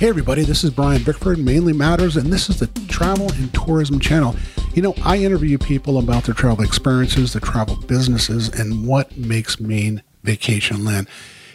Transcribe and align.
Hey, 0.00 0.08
everybody, 0.08 0.44
this 0.44 0.64
is 0.64 0.70
Brian 0.70 1.04
Bickford, 1.04 1.38
Mainly 1.38 1.74
Matters, 1.74 2.16
and 2.16 2.32
this 2.32 2.48
is 2.48 2.58
the 2.58 2.68
Travel 2.88 3.30
and 3.32 3.52
Tourism 3.52 4.00
Channel. 4.00 4.34
You 4.72 4.80
know, 4.80 4.94
I 5.04 5.18
interview 5.18 5.58
people 5.58 5.98
about 5.98 6.24
their 6.24 6.34
travel 6.34 6.64
experiences, 6.64 7.34
their 7.34 7.42
travel 7.42 7.76
businesses, 7.76 8.48
and 8.48 8.86
what 8.86 9.14
makes 9.18 9.60
Maine 9.60 10.02
vacation 10.22 10.86
land. 10.86 11.06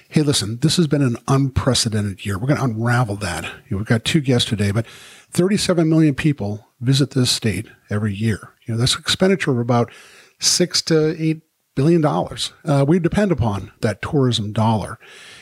Hey, 0.10 0.22
listen, 0.22 0.60
this 0.60 0.78
has 0.78 0.86
been 0.86 1.02
an 1.02 1.18
unprecedented 1.28 2.24
year. 2.24 2.38
We're 2.38 2.46
going 2.46 2.60
to 2.60 2.66
unravel 2.66 3.16
that. 3.16 3.52
We've 3.72 3.84
got 3.84 4.06
two 4.06 4.22
guests 4.22 4.48
today, 4.48 4.70
but 4.70 4.86
37 5.32 5.90
million 5.90 6.14
people 6.14 6.68
visit 6.80 7.16
this 7.16 7.32
state 7.32 7.66
every 7.90 8.14
year. 8.14 8.54
You 8.68 8.76
know, 8.76 8.80
that's 8.80 8.96
expenditure 8.96 9.54
of 9.54 9.58
about 9.58 9.92
six 10.38 10.84
to 10.84 11.20
eight 11.20 11.42
billion 11.76 12.02
dollars. 12.02 12.54
Uh, 12.64 12.86
we 12.88 13.00
depend 13.00 13.32
upon 13.32 13.72
that 13.82 14.02
tourism 14.02 14.54
dollar. 14.54 14.98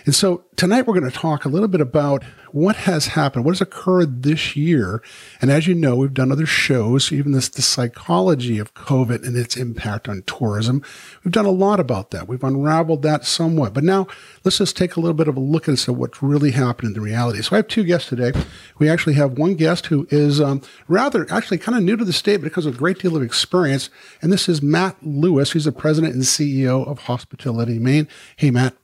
And 0.06 0.16
so 0.16 0.46
tonight 0.56 0.88
we're 0.88 1.00
going 1.00 1.12
to 1.12 1.18
talk 1.18 1.46
a 1.46 1.50
little 1.50 1.68
bit 1.68 1.82
about 1.82 2.24
what 2.54 2.76
has 2.76 3.08
happened, 3.08 3.44
what 3.44 3.52
has 3.52 3.62
occurred 3.62 4.22
this 4.22 4.56
year. 4.56 5.02
And 5.42 5.50
as 5.50 5.66
you 5.66 5.74
know, 5.74 5.96
we've 5.96 6.14
done 6.14 6.32
other 6.32 6.46
shows, 6.46 7.12
even 7.12 7.32
this, 7.32 7.50
the 7.50 7.64
psychology 7.64 8.60
of 8.60 8.76
COVID 8.76 9.26
and 9.26 9.36
its 9.36 9.58
impact 9.58 10.08
on 10.08 10.22
tourism. 10.28 10.84
We've 11.24 11.32
done 11.32 11.48
a 11.48 11.52
lot 11.52 11.80
about 11.80 12.12
that. 12.12 12.28
We've 12.28 12.44
unraveled 12.44 13.02
that 13.02 13.26
somewhat. 13.26 13.74
But 13.74 13.84
now 13.84 14.06
let's 14.44 14.60
just 14.60 14.78
take 14.78 14.96
a 14.96 15.00
little 15.00 15.16
bit 15.16 15.28
of 15.28 15.36
a 15.36 15.40
look 15.40 15.68
at 15.68 15.90
what's 15.90 16.22
really 16.22 16.52
happened 16.52 16.90
in 16.90 16.94
the 16.94 17.02
reality. 17.02 17.42
So 17.42 17.56
I 17.56 17.58
have 17.58 17.68
two 17.68 17.84
guests 17.84 18.08
today. 18.08 18.34
We 18.78 18.88
actually 18.88 19.16
have 19.16 19.40
one 19.40 19.56
guest 19.56 19.88
who 19.88 20.08
is 20.12 20.40
um, 20.40 20.62
rather 20.88 21.26
actually 21.32 21.58
kind 21.58 21.76
of 21.76 21.84
new 21.84 21.98
to 21.98 22.06
the 22.06 22.14
state, 22.14 22.38
but 22.38 22.44
because 22.44 22.68
of 22.68 22.76
a 22.76 22.78
great 22.78 23.00
deal 23.00 23.16
of 23.16 23.24
experience. 23.24 23.90
And 24.22 24.32
this 24.32 24.48
is 24.48 24.62
Matt 24.62 24.98
Lewis. 25.02 25.54
He's 25.54 25.66
the 25.66 25.72
president 25.72 26.14
and 26.14 26.22
CEO 26.22 26.88
of 26.88 27.00
Hospitality 27.00 27.80
Maine. 27.80 28.08
Hey, 28.36 28.52
Matt. 28.52 28.76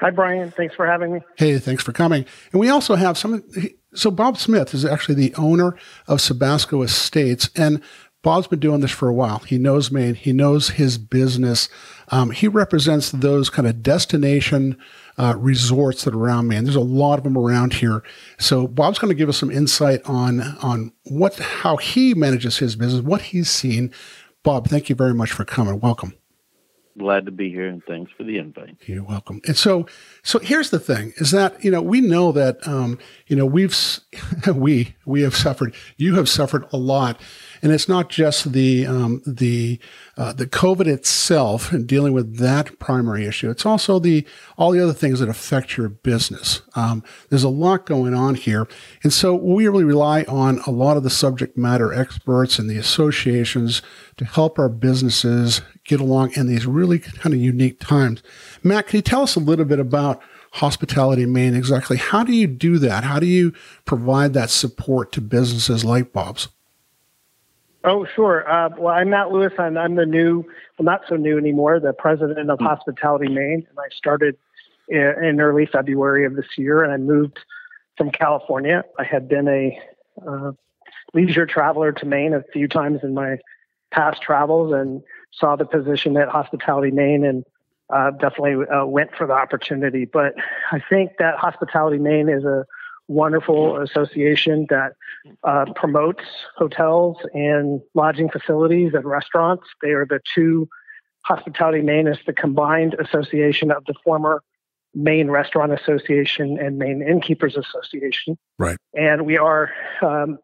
Hi, 0.00 0.10
Brian. 0.10 0.50
Thanks 0.50 0.74
for 0.74 0.86
having 0.86 1.12
me. 1.12 1.20
Hey, 1.36 1.58
thanks 1.58 1.84
for 1.84 1.92
coming. 1.92 2.24
And 2.52 2.60
we 2.60 2.70
also 2.70 2.94
have 2.94 3.18
some. 3.18 3.44
So, 3.94 4.10
Bob 4.10 4.38
Smith 4.38 4.72
is 4.72 4.84
actually 4.84 5.16
the 5.16 5.34
owner 5.34 5.76
of 6.08 6.20
Sebasco 6.20 6.82
Estates. 6.82 7.50
And 7.54 7.82
Bob's 8.22 8.46
been 8.46 8.60
doing 8.60 8.80
this 8.80 8.90
for 8.90 9.08
a 9.08 9.14
while. 9.14 9.40
He 9.40 9.58
knows 9.58 9.90
Maine, 9.90 10.14
he 10.14 10.32
knows 10.32 10.70
his 10.70 10.96
business. 10.96 11.68
Um, 12.08 12.30
he 12.30 12.48
represents 12.48 13.10
those 13.10 13.50
kind 13.50 13.68
of 13.68 13.82
destination 13.82 14.78
uh, 15.18 15.34
resorts 15.36 16.04
that 16.04 16.14
are 16.14 16.18
around 16.18 16.48
Maine. 16.48 16.64
There's 16.64 16.76
a 16.76 16.80
lot 16.80 17.18
of 17.18 17.24
them 17.24 17.36
around 17.36 17.74
here. 17.74 18.02
So 18.38 18.66
Bob's 18.66 18.98
going 18.98 19.10
to 19.10 19.18
give 19.18 19.28
us 19.28 19.36
some 19.36 19.50
insight 19.50 20.00
on 20.06 20.40
on 20.62 20.92
what 21.04 21.38
how 21.38 21.76
he 21.76 22.14
manages 22.14 22.58
his 22.58 22.74
business, 22.74 23.02
what 23.02 23.20
he's 23.22 23.50
seen. 23.50 23.92
Bob, 24.42 24.68
thank 24.68 24.88
you 24.88 24.94
very 24.94 25.12
much 25.12 25.32
for 25.32 25.44
coming. 25.44 25.78
Welcome 25.78 26.14
glad 26.98 27.26
to 27.26 27.32
be 27.32 27.50
here 27.50 27.66
and 27.66 27.82
thanks 27.84 28.10
for 28.16 28.24
the 28.24 28.38
invite. 28.38 28.76
You're 28.86 29.04
welcome. 29.04 29.40
And 29.46 29.56
so, 29.56 29.86
so 30.22 30.38
here's 30.38 30.70
the 30.70 30.78
thing: 30.78 31.12
is 31.16 31.30
that 31.30 31.62
you 31.64 31.70
know 31.70 31.82
we 31.82 32.00
know 32.00 32.32
that 32.32 32.66
um, 32.66 32.98
you 33.26 33.36
know 33.36 33.46
we've 33.46 33.76
we 34.54 34.94
we 35.04 35.22
have 35.22 35.36
suffered. 35.36 35.74
You 35.96 36.16
have 36.16 36.28
suffered 36.28 36.66
a 36.72 36.76
lot 36.76 37.20
and 37.62 37.72
it's 37.72 37.88
not 37.88 38.08
just 38.08 38.52
the 38.52 38.86
um, 38.86 39.22
the 39.26 39.78
uh, 40.16 40.32
the 40.32 40.46
COVID 40.46 40.86
itself 40.86 41.72
and 41.72 41.86
dealing 41.86 42.12
with 42.12 42.36
that 42.38 42.78
primary 42.78 43.26
issue. 43.26 43.50
It's 43.50 43.66
also 43.66 43.98
the 43.98 44.26
all 44.56 44.72
the 44.72 44.82
other 44.82 44.92
things 44.92 45.20
that 45.20 45.28
affect 45.28 45.76
your 45.76 45.88
business. 45.88 46.62
Um, 46.74 47.02
there's 47.28 47.44
a 47.44 47.48
lot 47.48 47.86
going 47.86 48.14
on 48.14 48.34
here, 48.34 48.66
and 49.02 49.12
so 49.12 49.34
we 49.34 49.66
really 49.68 49.84
rely 49.84 50.22
on 50.22 50.60
a 50.66 50.70
lot 50.70 50.96
of 50.96 51.02
the 51.02 51.10
subject 51.10 51.56
matter 51.56 51.92
experts 51.92 52.58
and 52.58 52.68
the 52.68 52.78
associations 52.78 53.82
to 54.16 54.24
help 54.24 54.58
our 54.58 54.68
businesses 54.68 55.62
get 55.84 56.00
along 56.00 56.32
in 56.34 56.46
these 56.46 56.66
really 56.66 56.98
kind 56.98 57.34
of 57.34 57.40
unique 57.40 57.80
times. 57.80 58.22
Matt, 58.62 58.86
can 58.86 58.98
you 58.98 59.02
tell 59.02 59.22
us 59.22 59.36
a 59.36 59.40
little 59.40 59.64
bit 59.64 59.80
about 59.80 60.22
Hospitality 60.52 61.26
Maine 61.26 61.54
exactly? 61.54 61.96
How 61.96 62.24
do 62.24 62.32
you 62.32 62.46
do 62.46 62.78
that? 62.78 63.04
How 63.04 63.18
do 63.18 63.26
you 63.26 63.52
provide 63.84 64.32
that 64.34 64.50
support 64.50 65.12
to 65.12 65.20
businesses 65.20 65.84
like 65.84 66.12
Bob's? 66.12 66.48
Oh, 67.82 68.04
sure. 68.04 68.50
Uh, 68.50 68.68
well, 68.76 68.94
I'm 68.94 69.10
Matt 69.10 69.32
Lewis. 69.32 69.52
I'm, 69.58 69.78
I'm 69.78 69.94
the 69.94 70.04
new, 70.04 70.44
well, 70.78 70.84
not 70.84 71.02
so 71.08 71.16
new 71.16 71.38
anymore, 71.38 71.80
the 71.80 71.92
president 71.92 72.50
of 72.50 72.58
mm-hmm. 72.58 72.66
Hospitality 72.66 73.28
Maine. 73.28 73.66
And 73.68 73.78
I 73.78 73.88
started 73.94 74.36
in, 74.88 75.14
in, 75.24 75.40
early 75.40 75.66
February 75.66 76.26
of 76.26 76.36
this 76.36 76.58
year, 76.58 76.84
and 76.84 76.92
I 76.92 76.98
moved 76.98 77.38
from 77.96 78.10
California. 78.10 78.84
I 78.98 79.04
had 79.04 79.28
been 79.28 79.48
a 79.48 79.80
uh, 80.26 80.52
leisure 81.14 81.46
traveler 81.46 81.92
to 81.92 82.06
Maine 82.06 82.34
a 82.34 82.42
few 82.52 82.68
times 82.68 83.00
in 83.02 83.14
my 83.14 83.38
past 83.90 84.20
travels 84.20 84.74
and 84.74 85.02
saw 85.32 85.56
the 85.56 85.64
position 85.64 86.16
at 86.18 86.28
Hospitality 86.28 86.90
Maine 86.90 87.24
and 87.24 87.44
uh, 87.88 88.10
definitely 88.10 88.66
uh, 88.68 88.84
went 88.84 89.10
for 89.16 89.26
the 89.26 89.32
opportunity. 89.32 90.04
But 90.04 90.34
I 90.70 90.80
think 90.88 91.12
that 91.18 91.36
Hospitality 91.36 91.98
Maine 91.98 92.28
is 92.28 92.44
a 92.44 92.66
wonderful 93.10 93.82
association 93.82 94.66
that 94.70 94.92
uh, 95.42 95.64
promotes 95.74 96.22
hotels 96.56 97.16
and 97.34 97.80
lodging 97.94 98.30
facilities 98.30 98.94
and 98.94 99.04
restaurants. 99.04 99.64
They 99.82 99.90
are 99.90 100.06
the 100.06 100.20
two 100.32 100.68
Hospitality 101.24 101.82
Maine 101.82 102.06
is 102.06 102.18
the 102.24 102.32
combined 102.32 102.94
association 102.94 103.72
of 103.72 103.84
the 103.86 103.94
former 104.04 104.42
Maine 104.94 105.28
Restaurant 105.28 105.72
Association 105.72 106.56
and 106.58 106.78
Maine 106.78 107.02
Innkeepers 107.02 107.56
Association. 107.56 108.38
Right. 108.58 108.76
And 108.94 109.26
we 109.26 109.36
are 109.36 109.70
um, 110.02 110.38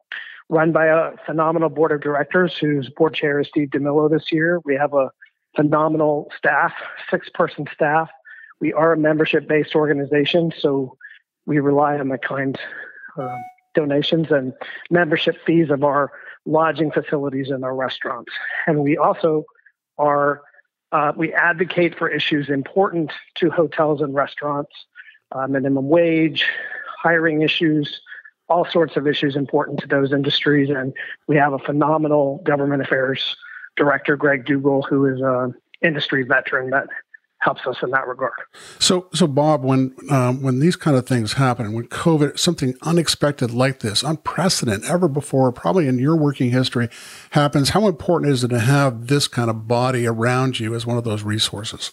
run 0.49 0.73
by 0.73 0.87
a 0.87 1.13
phenomenal 1.25 1.69
board 1.69 1.93
of 1.93 2.01
directors 2.01 2.59
whose 2.59 2.91
board 2.91 3.15
chair 3.15 3.41
is 3.41 3.49
Steve 3.49 3.69
DiMillo 3.69 4.11
this 4.11 4.33
year. 4.33 4.61
We 4.65 4.75
have 4.75 4.93
a 4.93 5.11
phenomenal 5.55 6.31
staff, 6.37 6.73
six 7.11 7.29
person 7.31 7.67
staff. 7.73 8.11
We 8.61 8.73
are 8.73 8.93
a 8.93 8.99
membership 8.99 9.49
based 9.49 9.75
organization, 9.75 10.53
so 10.59 10.97
we 11.47 11.59
rely 11.59 11.99
on 11.99 12.09
the 12.09 12.19
kind 12.19 12.59
uh, 13.19 13.37
donations 13.75 14.31
and 14.31 14.53
membership 14.91 15.37
fees 15.47 15.71
of 15.71 15.85
our 15.85 16.13
lodging 16.45 16.91
facilities 16.91 17.51
and 17.51 17.65
our 17.65 17.75
restaurants. 17.75 18.33
And 18.67 18.83
we 18.83 18.97
also 18.97 19.45
are 19.99 20.43
uh, 20.93 21.13
we 21.17 21.33
advocate 21.35 21.99
for 21.99 22.09
issues 22.09 22.49
important 22.49 23.13
to 23.35 23.51
hotels 23.51 24.01
and 24.01 24.15
restaurants, 24.15 24.73
uh, 25.33 25.47
minimum 25.47 25.89
wage, 25.89 26.47
hiring 27.03 27.43
issues, 27.43 28.01
all 28.49 28.65
sorts 28.65 28.97
of 28.97 29.07
issues 29.07 29.35
important 29.35 29.81
to 29.81 29.87
those 29.89 30.13
industries. 30.13 30.71
And 30.71 30.95
we 31.27 31.37
have 31.37 31.53
a 31.53 31.59
phenomenal 31.59 32.41
government 32.45 32.83
affairs 32.83 33.37
director, 33.77 34.17
Greg 34.17 34.47
Dugal, 34.47 34.83
who 34.89 35.07
is 35.07 35.21
an 35.21 35.55
industry 35.83 36.23
veteran 36.23 36.71
that 36.71 36.89
helps 37.39 37.67
us 37.67 37.77
in 37.83 37.91
that 37.91 38.07
regard. 38.07 38.33
So, 38.79 39.09
so 39.13 39.27
Bob, 39.27 39.63
when 39.63 39.95
um, 40.11 40.43
when 40.43 40.59
these 40.59 40.77
kind 40.77 40.97
of 40.97 41.07
things 41.07 41.35
happen, 41.35 41.73
when 41.73 41.87
COVID, 41.89 42.39
something 42.39 42.75
unexpected 42.83 43.53
like 43.53 43.81
this, 43.81 44.03
unprecedented, 44.03 44.89
ever 44.89 45.09
before, 45.09 45.53
probably 45.53 45.87
in 45.87 45.99
your 45.99 46.17
working 46.17 46.51
history, 46.51 46.89
happens, 47.31 47.71
how 47.71 47.87
important 47.87 48.33
is 48.33 48.43
it 48.43 48.49
to 48.49 48.61
have 48.61 49.07
this 49.09 49.29
kind 49.29 49.51
of 49.51 49.69
body 49.69 50.07
around 50.07 50.59
you 50.59 50.75
as 50.75 50.87
one 50.87 50.99
of 50.99 51.05
those 51.05 51.23
resources? 51.23 51.93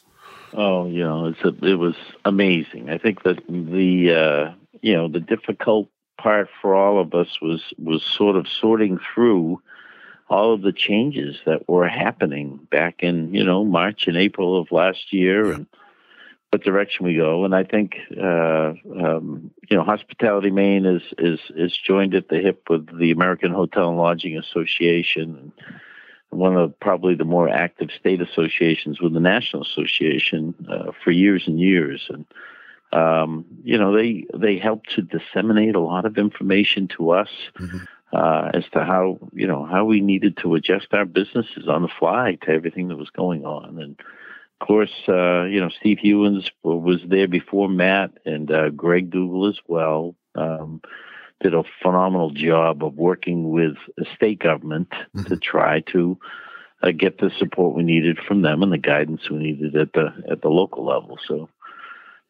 Oh, 0.54 0.88
you 0.88 1.04
know, 1.04 1.26
it's 1.28 1.42
a, 1.42 1.66
it 1.66 1.76
was 1.76 1.96
amazing. 2.26 2.90
I 2.90 2.98
think 2.98 3.24
that 3.24 3.40
the 3.48 4.14
uh, 4.14 4.54
you 4.82 4.94
know 4.94 5.08
the 5.08 5.20
difficult 5.20 5.90
part 6.18 6.48
for 6.62 6.76
all 6.76 7.00
of 7.00 7.14
us 7.14 7.42
was 7.42 7.74
was 7.78 8.04
sort 8.04 8.36
of 8.36 8.48
sorting 8.48 9.00
through 9.14 9.62
all 10.30 10.54
of 10.54 10.62
the 10.62 10.74
changes 10.74 11.38
that 11.46 11.68
were 11.68 11.88
happening 11.88 12.60
back 12.72 13.04
in 13.04 13.34
you 13.34 13.44
know 13.44 13.64
March 13.64 14.08
and 14.08 14.18
April 14.18 14.60
of 14.60 14.72
last 14.72 15.14
year 15.14 15.52
and 15.52 15.68
what 16.54 16.64
direction 16.64 17.06
we 17.06 17.16
go. 17.16 17.46
And 17.46 17.56
I 17.56 17.64
think 17.64 17.98
uh, 18.16 18.74
um, 19.04 19.52
you 19.70 19.78
know 19.78 19.84
Hospitality 19.84 20.52
Maine 20.52 20.86
is 20.86 21.02
is 21.18 21.40
is 21.56 21.78
joined 21.78 22.16
at 22.16 22.30
the 22.30 22.40
hip 22.40 22.70
with 22.70 22.98
the 22.98 23.12
American 23.12 23.52
Hotel 23.52 23.90
and 23.90 23.98
Lodging 23.98 24.38
Association. 24.38 25.52
One 26.30 26.58
of 26.58 26.80
probably 26.80 27.14
the 27.14 27.26
more 27.26 27.48
active 27.48 27.90
state 27.92 28.20
associations 28.20 29.00
with 29.00 29.14
the 29.14 29.20
National 29.20 29.62
Association 29.62 30.56
uh, 30.68 30.92
for 31.04 31.12
years 31.12 31.44
and 31.46 31.60
years, 31.60 32.10
and 32.10 32.26
um, 32.92 33.46
you 33.64 33.78
know 33.78 33.96
they 33.96 34.26
they 34.36 34.58
help 34.58 34.86
to 34.96 35.02
disseminate 35.02 35.76
a 35.76 35.80
lot 35.80 36.06
of 36.06 36.18
information 36.18 36.88
to 36.90 37.12
us 37.12 37.30
mm-hmm 37.60 37.78
uh, 38.14 38.52
as 38.54 38.64
to 38.74 38.84
how 38.84 39.18
you 39.34 39.48
know 39.48 39.66
how 39.66 39.86
we 39.86 40.00
needed 40.00 40.38
to 40.38 40.56
adjust 40.56 40.88
our 40.94 41.06
businesses 41.06 41.68
on 41.68 41.82
the 41.82 41.90
fly 42.00 42.38
to 42.44 42.50
everything 42.52 42.88
that 42.90 42.98
was 42.98 43.10
going 43.10 43.44
on. 43.44 43.80
And 43.82 44.00
of 44.62 44.68
course, 44.68 44.94
uh, 45.10 45.44
you 45.44 45.60
know 45.60 45.70
Steve 45.80 46.00
Hewins 46.00 46.50
was 46.62 47.02
there 47.08 47.28
before 47.28 47.68
Matt 47.68 48.12
and 48.26 48.52
uh, 48.52 48.70
Greg 48.70 49.10
Dugal 49.10 49.50
as 49.50 49.60
well. 49.68 50.16
Um, 50.36 50.82
did 51.42 51.54
a 51.54 51.64
phenomenal 51.82 52.32
job 52.32 52.84
of 52.84 52.96
working 52.96 53.52
with 53.52 53.76
the 53.98 54.06
state 54.16 54.40
government 54.40 54.90
mm-hmm. 54.90 55.24
to 55.24 55.36
try 55.36 55.82
to 55.82 56.18
uh, 56.82 56.92
get 56.92 57.18
the 57.18 57.32
support 57.38 57.76
we 57.76 57.84
needed 57.84 58.18
from 58.18 58.42
them 58.42 58.64
and 58.64 58.72
the 58.72 58.78
guidance 58.78 59.30
we 59.30 59.38
needed 59.38 59.76
at 59.76 59.94
the 59.94 60.14
at 60.32 60.42
the 60.42 60.50
local 60.50 60.86
level. 60.86 61.18
So 61.28 61.50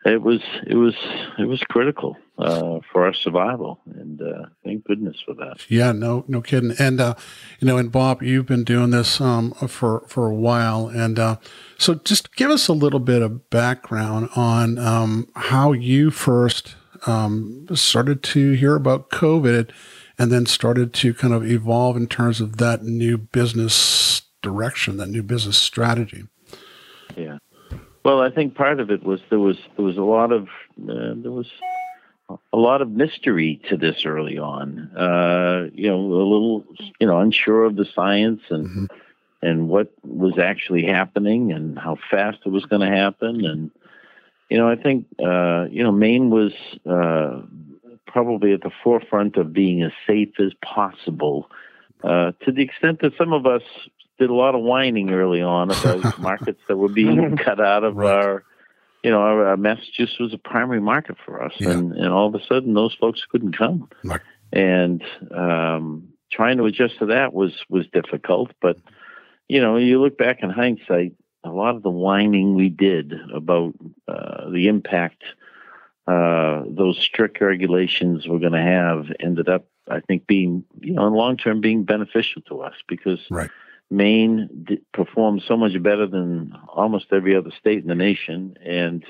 it 0.06 0.22
was 0.22 0.42
it 0.68 0.76
was 0.76 0.96
it 1.40 1.46
was 1.46 1.62
critical 1.64 2.18
uh, 2.38 2.80
for 2.92 3.06
our 3.06 3.14
survival, 3.14 3.80
and 3.86 4.22
uh, 4.22 4.48
thank 4.64 4.86
goodness 4.86 5.22
for 5.26 5.34
that. 5.36 5.58
Yeah, 5.70 5.92
no, 5.92 6.26
no 6.28 6.42
kidding. 6.42 6.74
And 6.78 7.00
uh, 7.00 7.16
you 7.60 7.68
know, 7.68 7.78
and 7.78 7.92
Bob, 7.92 8.22
you've 8.22 8.46
been 8.46 8.64
doing 8.64 8.90
this 8.90 9.22
um, 9.22 9.52
for 9.52 10.04
for 10.08 10.30
a 10.30 10.36
while, 10.36 10.88
and 10.88 11.20
uh, 11.20 11.38
so 11.78 11.96
just 11.96 12.36
give 12.36 12.52
us 12.52 12.68
a 12.68 12.74
little 12.74 13.00
bit 13.00 13.22
of 13.22 13.50
background 13.50 14.30
on 14.36 14.78
um, 14.78 15.30
how 15.36 15.72
you 15.72 16.12
first 16.12 16.76
um, 17.08 17.68
started 17.74 18.24
to 18.24 18.52
hear 18.52 18.76
about 18.76 19.10
COVID 19.10 19.72
and 20.18 20.32
then 20.32 20.46
started 20.46 20.94
to 20.94 21.14
kind 21.14 21.34
of 21.34 21.46
evolve 21.46 21.98
in 21.98 22.08
terms 22.08 22.40
of 22.40 22.58
that 22.58 22.84
new 22.84 23.18
business 23.18 24.22
direction, 24.42 24.98
that 24.98 25.10
new 25.10 25.24
business 25.24 25.58
strategy. 25.58 26.26
Yeah. 27.16 27.38
Well, 28.04 28.22
I 28.22 28.30
think 28.30 28.56
part 28.56 28.80
of 28.80 28.92
it 28.92 29.04
was 29.04 29.22
there 29.30 29.40
was 29.40 29.58
there 29.78 29.86
was 29.86 29.98
a 29.98 30.04
lot 30.04 30.32
of 30.32 30.48
uh, 30.90 31.14
there 31.16 31.32
was 31.32 31.50
a 32.30 32.58
lot 32.58 32.82
of 32.82 32.92
mystery 32.92 33.62
to 33.70 33.78
this 33.78 34.06
early 34.06 34.38
on. 34.38 34.92
Uh, 34.96 35.70
you 35.74 35.90
know, 35.90 36.00
a 36.00 36.28
little 36.28 36.66
you 37.00 37.08
know 37.08 37.20
unsure 37.20 37.64
of 37.64 37.76
the 37.78 37.86
science 37.86 38.42
and 38.50 38.68
mm-hmm. 38.68 38.86
and 39.42 39.70
what 39.70 39.94
was 40.04 40.38
actually 40.38 40.86
happening 40.86 41.52
and 41.52 41.80
how 41.80 41.98
fast 42.12 42.40
it 42.46 42.50
was 42.50 42.66
going 42.66 42.82
to 42.82 42.96
happen. 42.96 43.46
And 43.46 43.72
you 44.50 44.58
know, 44.58 44.70
I 44.70 44.76
think 44.76 45.06
uh, 45.24 45.68
you 45.72 45.84
know 45.84 45.92
Maine 45.92 46.30
was 46.30 46.52
uh, 46.86 47.42
probably 48.06 48.52
at 48.54 48.62
the 48.62 48.72
forefront 48.84 49.38
of 49.38 49.54
being 49.54 49.82
as 49.82 49.92
safe 50.06 50.40
as 50.40 50.52
possible. 50.62 51.50
Uh, 52.04 52.34
to 52.44 52.52
the 52.52 52.62
extent 52.62 53.00
that 53.00 53.14
some 53.18 53.32
of 53.32 53.46
us 53.46 53.62
did 54.19 54.30
a 54.30 54.33
lot 54.33 54.56
of 54.56 54.62
whining 54.62 55.12
early 55.12 55.42
on 55.42 55.71
about 55.71 56.19
markets 56.19 56.62
that 56.68 56.77
were 56.77 56.89
being 56.89 57.38
cut 57.38 57.60
out 57.60 57.83
of 57.83 57.95
right. 57.95 58.12
our, 58.12 58.44
you 59.04 59.12
know, 59.12 59.19
our, 59.19 59.48
our, 59.48 59.57
Massachusetts 59.57 60.19
was 60.19 60.33
a 60.33 60.38
primary 60.38 60.81
market 60.81 61.18
for 61.25 61.44
us, 61.44 61.54
yeah. 61.60 61.71
and 61.71 61.94
and 61.94 62.07
all 62.07 62.27
of 62.27 62.36
a 62.36 62.45
sudden 62.45 62.74
those 62.74 62.95
folks 62.95 63.25
couldn't 63.30 63.57
come, 63.57 63.89
right. 64.04 64.21
and 64.51 65.04
um, 65.31 66.10
trying 66.31 66.57
to 66.57 66.65
adjust 66.65 67.00
to 67.00 67.07
that 67.07 67.33
was 67.33 67.65
was 67.69 67.86
difficult. 67.92 68.51
But 68.62 68.77
you 69.50 69.62
know, 69.62 69.77
you 69.77 70.01
look 70.01 70.18
back 70.18 70.39
in 70.42 70.50
hindsight, 70.50 71.13
a 71.44 71.50
lot 71.50 71.75
of 71.75 71.83
the 71.83 71.89
whining 71.89 72.56
we 72.56 72.69
did 72.69 73.13
about 73.33 73.74
uh, 74.07 74.50
the 74.50 74.68
impact 74.68 75.24
uh, 76.07 76.63
those 76.68 76.98
strict 77.00 77.39
regulations 77.39 78.27
were 78.27 78.39
going 78.39 78.51
to 78.51 78.62
have 78.62 79.06
ended 79.21 79.48
up, 79.48 79.66
I 79.89 80.01
think, 80.01 80.27
being 80.27 80.66
you 80.81 80.94
know 80.94 81.07
in 81.07 81.13
long 81.13 81.38
term 81.38 81.62
being 81.62 81.83
beneficial 81.83 82.42
to 82.44 82.62
us 82.62 82.75
because 82.88 83.19
right. 83.30 83.50
Maine 83.89 84.50
d- 84.65 84.81
performed 84.94 85.44
so 85.47 85.56
much 85.56 85.81
better 85.81 86.07
than 86.07 86.53
almost 86.68 87.07
every 87.12 87.35
other 87.35 87.51
state 87.59 87.81
in 87.81 87.88
the 87.88 87.95
nation, 87.95 88.56
and 88.65 89.03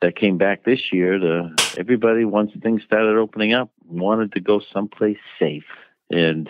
that 0.00 0.16
came 0.16 0.38
back 0.38 0.64
this 0.64 0.92
year 0.92 1.18
to 1.18 1.50
everybody 1.76 2.24
once 2.24 2.52
things 2.62 2.82
started 2.84 3.16
opening 3.16 3.52
up 3.52 3.70
wanted 3.86 4.32
to 4.32 4.40
go 4.40 4.60
someplace 4.72 5.18
safe, 5.38 5.64
and 6.10 6.48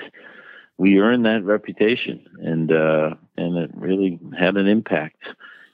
we 0.76 0.98
earned 0.98 1.24
that 1.26 1.44
reputation, 1.44 2.24
and 2.40 2.70
uh, 2.70 3.14
and 3.36 3.56
it 3.56 3.70
really 3.74 4.18
had 4.38 4.56
an 4.56 4.66
impact 4.66 5.22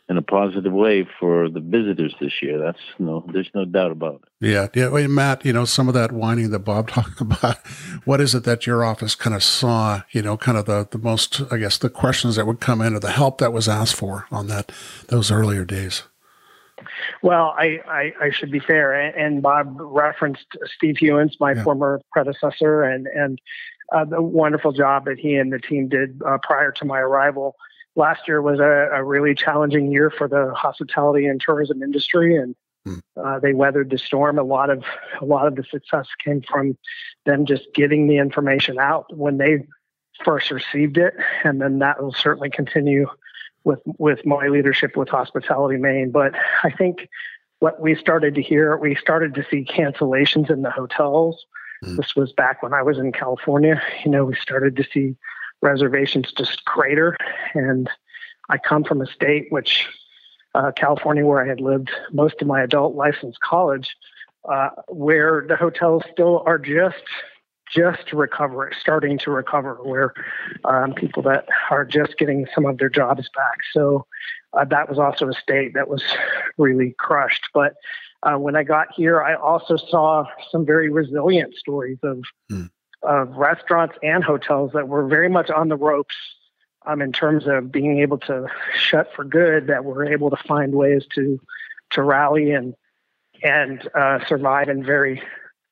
in 0.08 0.18
a 0.18 0.22
positive 0.22 0.72
way 0.72 1.06
for 1.18 1.48
the 1.48 1.60
visitors 1.60 2.14
this 2.20 2.42
year. 2.42 2.58
That's 2.58 2.78
no, 2.98 3.24
there's 3.32 3.50
no 3.54 3.64
doubt 3.64 3.90
about 3.90 4.16
it. 4.16 4.46
Yeah, 4.46 4.68
yeah. 4.74 4.90
Wait, 4.90 5.08
Matt, 5.08 5.44
you 5.44 5.52
know 5.52 5.64
some 5.64 5.88
of 5.88 5.94
that 5.94 6.12
whining 6.12 6.50
that 6.50 6.60
Bob 6.60 6.88
talked 6.90 7.20
about. 7.20 7.58
What 8.04 8.20
is 8.20 8.34
it 8.34 8.44
that 8.44 8.66
your 8.66 8.84
office 8.84 9.14
kind 9.14 9.34
of 9.34 9.42
saw? 9.42 10.02
You 10.10 10.22
know, 10.22 10.36
kind 10.36 10.58
of 10.58 10.66
the 10.66 10.86
the 10.90 10.98
most, 10.98 11.40
I 11.50 11.56
guess, 11.56 11.78
the 11.78 11.90
questions 11.90 12.36
that 12.36 12.46
would 12.46 12.60
come 12.60 12.80
in 12.80 12.94
or 12.94 13.00
the 13.00 13.12
help 13.12 13.38
that 13.38 13.52
was 13.52 13.68
asked 13.68 13.96
for 13.96 14.26
on 14.30 14.48
that 14.48 14.72
those 15.08 15.30
earlier 15.30 15.64
days. 15.64 16.02
Well, 17.22 17.54
I, 17.56 17.80
I, 17.88 18.12
I 18.20 18.30
should 18.30 18.50
be 18.50 18.60
fair, 18.60 18.92
and 18.92 19.40
Bob 19.40 19.76
referenced 19.78 20.46
Steve 20.76 20.98
Hewins, 20.98 21.36
my 21.40 21.52
yeah. 21.52 21.64
former 21.64 22.00
predecessor, 22.12 22.82
and 22.82 23.06
and 23.06 23.40
uh, 23.92 24.04
the 24.04 24.20
wonderful 24.20 24.72
job 24.72 25.06
that 25.06 25.18
he 25.18 25.34
and 25.36 25.52
the 25.52 25.58
team 25.58 25.88
did 25.88 26.20
uh, 26.26 26.38
prior 26.42 26.72
to 26.72 26.84
my 26.84 26.98
arrival 26.98 27.56
last 27.96 28.26
year 28.26 28.42
was 28.42 28.60
a, 28.60 28.90
a, 28.94 29.04
really 29.04 29.34
challenging 29.34 29.90
year 29.90 30.10
for 30.10 30.28
the 30.28 30.52
hospitality 30.54 31.26
and 31.26 31.40
tourism 31.40 31.82
industry, 31.82 32.36
and 32.36 32.54
hmm. 32.84 32.98
uh, 33.16 33.38
they 33.38 33.52
weathered 33.52 33.90
the 33.90 33.98
storm. 33.98 34.38
A 34.38 34.42
lot 34.42 34.70
of 34.70 34.84
a 35.20 35.24
lot 35.24 35.46
of 35.46 35.56
the 35.56 35.64
success 35.64 36.06
came 36.24 36.42
from 36.42 36.76
them 37.24 37.46
just 37.46 37.66
getting 37.74 38.06
the 38.06 38.18
information 38.18 38.78
out 38.78 39.14
when 39.16 39.38
they 39.38 39.66
first 40.24 40.50
received 40.50 40.98
it, 40.98 41.14
and 41.44 41.60
then 41.60 41.78
that 41.78 42.02
will 42.02 42.12
certainly 42.12 42.50
continue 42.50 43.06
with 43.64 43.80
with 43.98 44.24
my 44.24 44.48
leadership 44.48 44.96
with 44.96 45.08
Hospitality 45.08 45.78
Maine. 45.78 46.10
But 46.10 46.34
I 46.62 46.70
think 46.70 47.08
what 47.60 47.80
we 47.80 47.94
started 47.94 48.34
to 48.34 48.42
hear, 48.42 48.76
we 48.76 48.94
started 48.94 49.34
to 49.34 49.46
see 49.50 49.64
cancellations 49.64 50.50
in 50.50 50.62
the 50.62 50.70
hotels. 50.70 51.46
Hmm. 51.82 51.96
This 51.96 52.14
was 52.16 52.32
back 52.32 52.62
when 52.62 52.74
I 52.74 52.82
was 52.82 52.98
in 52.98 53.12
California. 53.12 53.80
You 54.04 54.10
know, 54.10 54.24
we 54.24 54.34
started 54.34 54.76
to 54.76 54.84
see 54.92 55.16
reservations 55.64 56.32
just 56.32 56.64
crater. 56.64 57.16
And 57.54 57.90
I 58.48 58.58
come 58.58 58.84
from 58.84 59.00
a 59.00 59.06
state 59.06 59.46
which, 59.50 59.86
uh, 60.54 60.70
California, 60.76 61.24
where 61.24 61.42
I 61.42 61.48
had 61.48 61.60
lived 61.60 61.90
most 62.12 62.40
of 62.40 62.46
my 62.46 62.62
adult 62.62 62.94
life 62.94 63.16
since 63.20 63.36
college, 63.42 63.96
uh, 64.48 64.68
where 64.88 65.44
the 65.48 65.56
hotels 65.56 66.02
still 66.12 66.42
are 66.46 66.58
just 66.58 67.02
just 67.74 68.12
recovering, 68.12 68.74
starting 68.78 69.18
to 69.18 69.30
recover, 69.30 69.78
where 69.82 70.12
um, 70.64 70.92
people 70.92 71.22
that 71.22 71.46
are 71.70 71.84
just 71.84 72.16
getting 72.18 72.46
some 72.54 72.66
of 72.66 72.78
their 72.78 72.90
jobs 72.90 73.28
back. 73.34 73.58
So 73.72 74.06
uh, 74.52 74.66
that 74.66 74.88
was 74.88 74.98
also 74.98 75.28
a 75.28 75.32
state 75.32 75.72
that 75.74 75.88
was 75.88 76.04
really 76.58 76.94
crushed. 76.98 77.48
But 77.54 77.72
uh, 78.22 78.36
when 78.36 78.54
I 78.54 78.62
got 78.62 78.88
here, 78.94 79.22
I 79.22 79.34
also 79.34 79.76
saw 79.76 80.24
some 80.52 80.66
very 80.66 80.90
resilient 80.90 81.54
stories 81.54 81.98
of 82.02 82.22
mm 82.50 82.70
of 83.06 83.36
restaurants 83.36 83.96
and 84.02 84.24
hotels 84.24 84.72
that 84.72 84.88
were 84.88 85.06
very 85.06 85.28
much 85.28 85.50
on 85.50 85.68
the 85.68 85.76
ropes 85.76 86.14
um, 86.86 87.00
in 87.00 87.12
terms 87.12 87.46
of 87.46 87.72
being 87.72 88.00
able 88.00 88.18
to 88.18 88.46
shut 88.76 89.12
for 89.14 89.24
good. 89.24 89.66
That 89.68 89.84
were 89.84 90.04
able 90.04 90.30
to 90.30 90.36
find 90.36 90.74
ways 90.74 91.04
to 91.14 91.40
to 91.90 92.02
rally 92.02 92.52
and 92.52 92.74
and 93.42 93.88
uh, 93.94 94.24
survive 94.26 94.68
in 94.68 94.84
very 94.84 95.22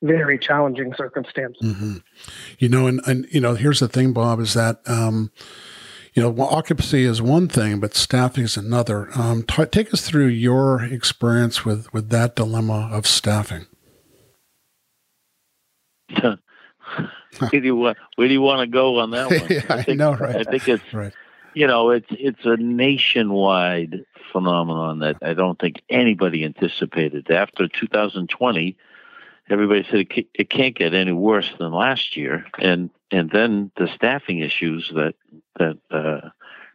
very 0.02 0.38
challenging 0.38 0.94
circumstances. 0.94 1.62
Mm-hmm. 1.62 1.96
You 2.58 2.68
know, 2.68 2.86
and 2.86 3.00
and 3.06 3.26
you 3.30 3.40
know, 3.40 3.54
here's 3.54 3.80
the 3.80 3.88
thing, 3.88 4.12
Bob, 4.12 4.40
is 4.40 4.54
that. 4.54 4.80
Um, 4.86 5.30
you 6.14 6.22
know, 6.22 6.28
well, 6.28 6.48
occupancy 6.48 7.04
is 7.04 7.22
one 7.22 7.48
thing, 7.48 7.80
but 7.80 7.94
staffing 7.94 8.44
is 8.44 8.58
another. 8.58 9.08
Um, 9.14 9.44
t- 9.44 9.64
take 9.64 9.94
us 9.94 10.02
through 10.06 10.26
your 10.26 10.84
experience 10.84 11.64
with, 11.64 11.90
with 11.94 12.10
that 12.10 12.36
dilemma 12.36 12.90
of 12.92 13.06
staffing. 13.06 13.64
where 17.38 17.50
do 17.50 17.62
you 17.62 17.76
want 17.76 17.98
where 18.16 18.28
do 18.28 18.34
you 18.34 18.42
want 18.42 18.60
to 18.60 18.66
go 18.66 18.98
on 18.98 19.10
that 19.10 19.30
one? 19.30 19.40
yeah, 19.50 19.62
I, 19.68 19.82
think, 19.82 20.00
I 20.00 20.04
know, 20.04 20.14
right? 20.14 20.36
I 20.36 20.50
think 20.50 20.68
it's 20.68 20.92
right. 20.92 21.12
you 21.54 21.66
know 21.66 21.90
it's 21.90 22.08
it's 22.10 22.44
a 22.44 22.56
nationwide 22.56 24.04
phenomenon 24.32 25.00
that 25.00 25.16
I 25.22 25.34
don't 25.34 25.58
think 25.58 25.82
anybody 25.88 26.44
anticipated. 26.44 27.30
After 27.30 27.68
2020, 27.68 28.76
everybody 29.48 29.84
said 29.84 30.06
it, 30.10 30.26
it 30.34 30.50
can't 30.50 30.74
get 30.74 30.94
any 30.94 31.12
worse 31.12 31.50
than 31.58 31.72
last 31.72 32.16
year, 32.16 32.46
and 32.58 32.90
and 33.10 33.30
then 33.30 33.70
the 33.76 33.88
staffing 33.94 34.40
issues 34.40 34.90
that 34.94 35.14
that 35.58 35.78
uh, 35.90 36.28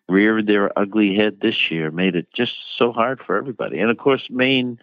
reared 0.10 0.48
their 0.48 0.78
ugly 0.78 1.16
head 1.16 1.40
this 1.42 1.70
year 1.70 1.92
made 1.92 2.16
it 2.16 2.28
just 2.34 2.54
so 2.78 2.92
hard 2.92 3.20
for 3.20 3.38
everybody. 3.38 3.80
And 3.80 3.92
of 3.92 3.98
course, 3.98 4.28
Maine 4.30 4.80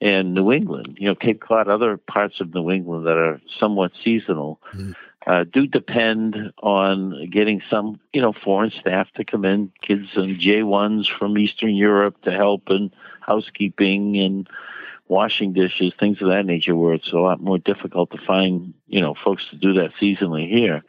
and 0.00 0.32
New 0.32 0.50
England, 0.50 0.96
you 0.98 1.08
know, 1.08 1.14
Cape 1.14 1.40
Cod, 1.40 1.68
other 1.68 1.98
parts 1.98 2.40
of 2.40 2.54
New 2.54 2.70
England 2.70 3.06
that 3.06 3.18
are 3.18 3.40
somewhat 3.58 3.92
seasonal, 4.02 4.60
mm 4.72 4.94
uh, 5.26 5.44
do 5.44 5.66
depend 5.66 6.52
on 6.62 7.28
getting 7.30 7.62
some, 7.68 8.00
you 8.12 8.22
know, 8.22 8.32
foreign 8.32 8.70
staff 8.70 9.08
to 9.14 9.24
come 9.24 9.44
in, 9.44 9.70
kids 9.82 10.08
and 10.14 10.38
J1s 10.38 11.06
from 11.18 11.36
Eastern 11.36 11.74
Europe 11.74 12.20
to 12.22 12.30
help 12.30 12.70
in 12.70 12.90
housekeeping 13.20 14.16
and 14.16 14.48
washing 15.08 15.52
dishes, 15.52 15.92
things 15.98 16.22
of 16.22 16.28
that 16.28 16.46
nature, 16.46 16.74
where 16.74 16.94
it's 16.94 17.12
a 17.12 17.18
lot 17.18 17.40
more 17.40 17.58
difficult 17.58 18.10
to 18.12 18.18
find, 18.26 18.72
you 18.86 19.00
know, 19.00 19.14
folks 19.14 19.46
to 19.50 19.56
do 19.56 19.74
that 19.74 19.92
seasonally 20.00 20.48
here. 20.48 20.82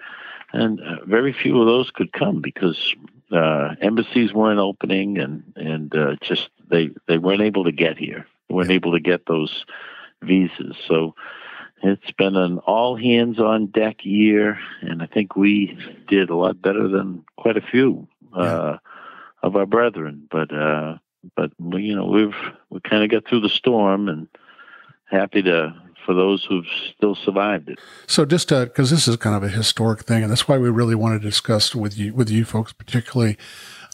And 0.53 0.79
uh, 0.79 1.03
very 1.05 1.33
few 1.33 1.59
of 1.59 1.65
those 1.65 1.91
could 1.91 2.13
come 2.13 2.39
because 2.41 2.95
uh, 3.31 3.75
embassies 3.81 4.33
weren't 4.33 4.59
opening 4.59 5.17
and, 5.17 5.43
and 5.55 5.95
uh, 5.95 6.15
just 6.21 6.49
they, 6.69 6.91
they 7.07 7.17
weren't 7.17 7.41
able 7.41 7.65
to 7.65 7.71
get 7.71 7.97
here. 7.97 8.27
They 8.47 8.55
weren't 8.55 8.71
able 8.71 8.93
to 8.93 8.99
get 8.99 9.25
those 9.25 9.65
visas. 10.21 10.75
So, 10.87 11.15
it's 11.83 12.11
been 12.11 12.35
an 12.35 12.59
all 12.59 12.95
hands 12.95 13.39
on 13.39 13.67
deck 13.67 14.05
year, 14.05 14.59
and 14.81 15.01
I 15.01 15.07
think 15.07 15.35
we 15.35 15.77
did 16.07 16.29
a 16.29 16.35
lot 16.35 16.61
better 16.61 16.87
than 16.87 17.23
quite 17.37 17.57
a 17.57 17.61
few 17.61 18.07
uh, 18.33 18.77
of 19.41 19.55
our 19.55 19.65
brethren. 19.65 20.27
But 20.29 20.53
uh, 20.53 20.97
but 21.35 21.51
you 21.59 21.95
know 21.95 22.05
we've 22.05 22.35
we 22.69 22.79
kind 22.81 23.03
of 23.03 23.09
got 23.09 23.27
through 23.27 23.41
the 23.41 23.49
storm, 23.49 24.09
and 24.09 24.27
happy 25.05 25.41
to 25.43 25.75
for 26.05 26.13
those 26.13 26.43
who've 26.45 26.65
still 26.95 27.15
survived 27.15 27.69
it. 27.69 27.79
So 28.07 28.25
just 28.25 28.49
because 28.49 28.89
this 28.89 29.07
is 29.07 29.17
kind 29.17 29.35
of 29.35 29.43
a 29.43 29.49
historic 29.49 30.01
thing, 30.01 30.23
and 30.23 30.31
that's 30.31 30.47
why 30.47 30.57
we 30.57 30.69
really 30.69 30.95
want 30.95 31.19
to 31.19 31.27
discuss 31.27 31.75
with 31.75 31.97
you 31.97 32.13
with 32.13 32.29
you 32.29 32.45
folks 32.45 32.73
particularly. 32.73 33.37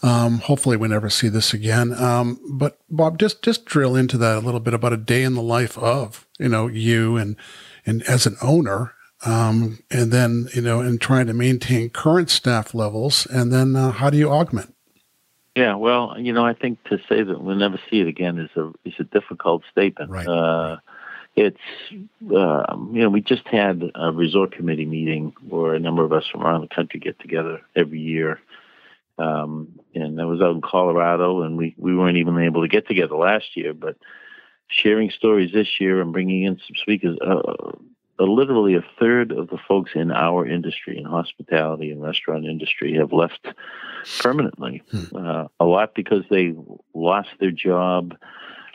Um, 0.00 0.38
hopefully, 0.38 0.76
we 0.76 0.86
never 0.86 1.10
see 1.10 1.28
this 1.28 1.52
again. 1.52 1.92
Um, 1.92 2.38
but 2.52 2.78
Bob, 2.88 3.18
just 3.18 3.42
just 3.42 3.64
drill 3.64 3.96
into 3.96 4.16
that 4.18 4.36
a 4.36 4.40
little 4.40 4.60
bit 4.60 4.74
about 4.74 4.92
a 4.92 4.96
day 4.96 5.24
in 5.24 5.34
the 5.34 5.42
life 5.42 5.76
of 5.76 6.26
you 6.38 6.48
know 6.48 6.68
you 6.68 7.16
and 7.16 7.36
and 7.88 8.02
as 8.04 8.26
an 8.26 8.36
owner, 8.42 8.94
um, 9.24 9.78
and 9.90 10.12
then 10.12 10.48
you 10.54 10.62
know, 10.62 10.80
and 10.80 11.00
trying 11.00 11.26
to 11.26 11.34
maintain 11.34 11.90
current 11.90 12.30
staff 12.30 12.74
levels, 12.74 13.26
and 13.26 13.52
then 13.52 13.76
uh, 13.76 13.90
how 13.92 14.10
do 14.10 14.18
you 14.18 14.30
augment? 14.30 14.74
Yeah, 15.56 15.74
well, 15.74 16.14
you 16.18 16.32
know, 16.32 16.44
I 16.44 16.54
think 16.54 16.82
to 16.84 16.98
say 17.08 17.22
that 17.22 17.42
we'll 17.42 17.56
never 17.56 17.80
see 17.90 18.00
it 18.00 18.06
again 18.06 18.38
is 18.38 18.50
a 18.56 18.72
is 18.84 18.94
a 18.98 19.04
difficult 19.04 19.62
statement. 19.70 20.10
Right. 20.10 20.26
Uh, 20.26 20.76
it's 21.34 21.60
um, 22.36 22.90
you 22.92 23.02
know 23.02 23.10
we 23.10 23.20
just 23.20 23.46
had 23.46 23.90
a 23.94 24.12
resort 24.12 24.52
committee 24.52 24.86
meeting 24.86 25.32
where 25.48 25.74
a 25.74 25.80
number 25.80 26.04
of 26.04 26.12
us 26.12 26.26
from 26.26 26.42
around 26.42 26.62
the 26.62 26.74
country 26.74 27.00
get 27.00 27.18
together 27.20 27.60
every 27.76 28.00
year 28.00 28.40
um, 29.18 29.80
and 29.94 30.20
I 30.20 30.24
was 30.24 30.40
out 30.40 30.54
in 30.54 30.60
Colorado, 30.60 31.42
and 31.42 31.56
we, 31.56 31.74
we 31.76 31.94
weren't 31.96 32.18
even 32.18 32.38
able 32.38 32.62
to 32.62 32.68
get 32.68 32.86
together 32.86 33.16
last 33.16 33.56
year. 33.56 33.74
But 33.74 33.96
sharing 34.68 35.10
stories 35.10 35.52
this 35.52 35.80
year 35.80 36.00
and 36.00 36.12
bringing 36.12 36.44
in 36.44 36.56
some 36.58 36.76
speakers, 36.76 37.16
uh, 37.20 37.40
uh, 38.20 38.24
literally 38.24 38.74
a 38.74 38.84
third 38.98 39.32
of 39.32 39.48
the 39.48 39.58
folks 39.68 39.92
in 39.94 40.10
our 40.10 40.46
industry, 40.46 40.98
in 40.98 41.04
hospitality 41.04 41.90
and 41.90 42.02
restaurant 42.02 42.44
industry, 42.44 42.94
have 42.94 43.12
left 43.12 43.46
permanently. 44.20 44.82
Hmm. 44.90 45.16
Uh, 45.16 45.44
a 45.60 45.64
lot 45.64 45.94
because 45.94 46.24
they 46.30 46.54
lost 46.94 47.30
their 47.40 47.50
job. 47.50 48.14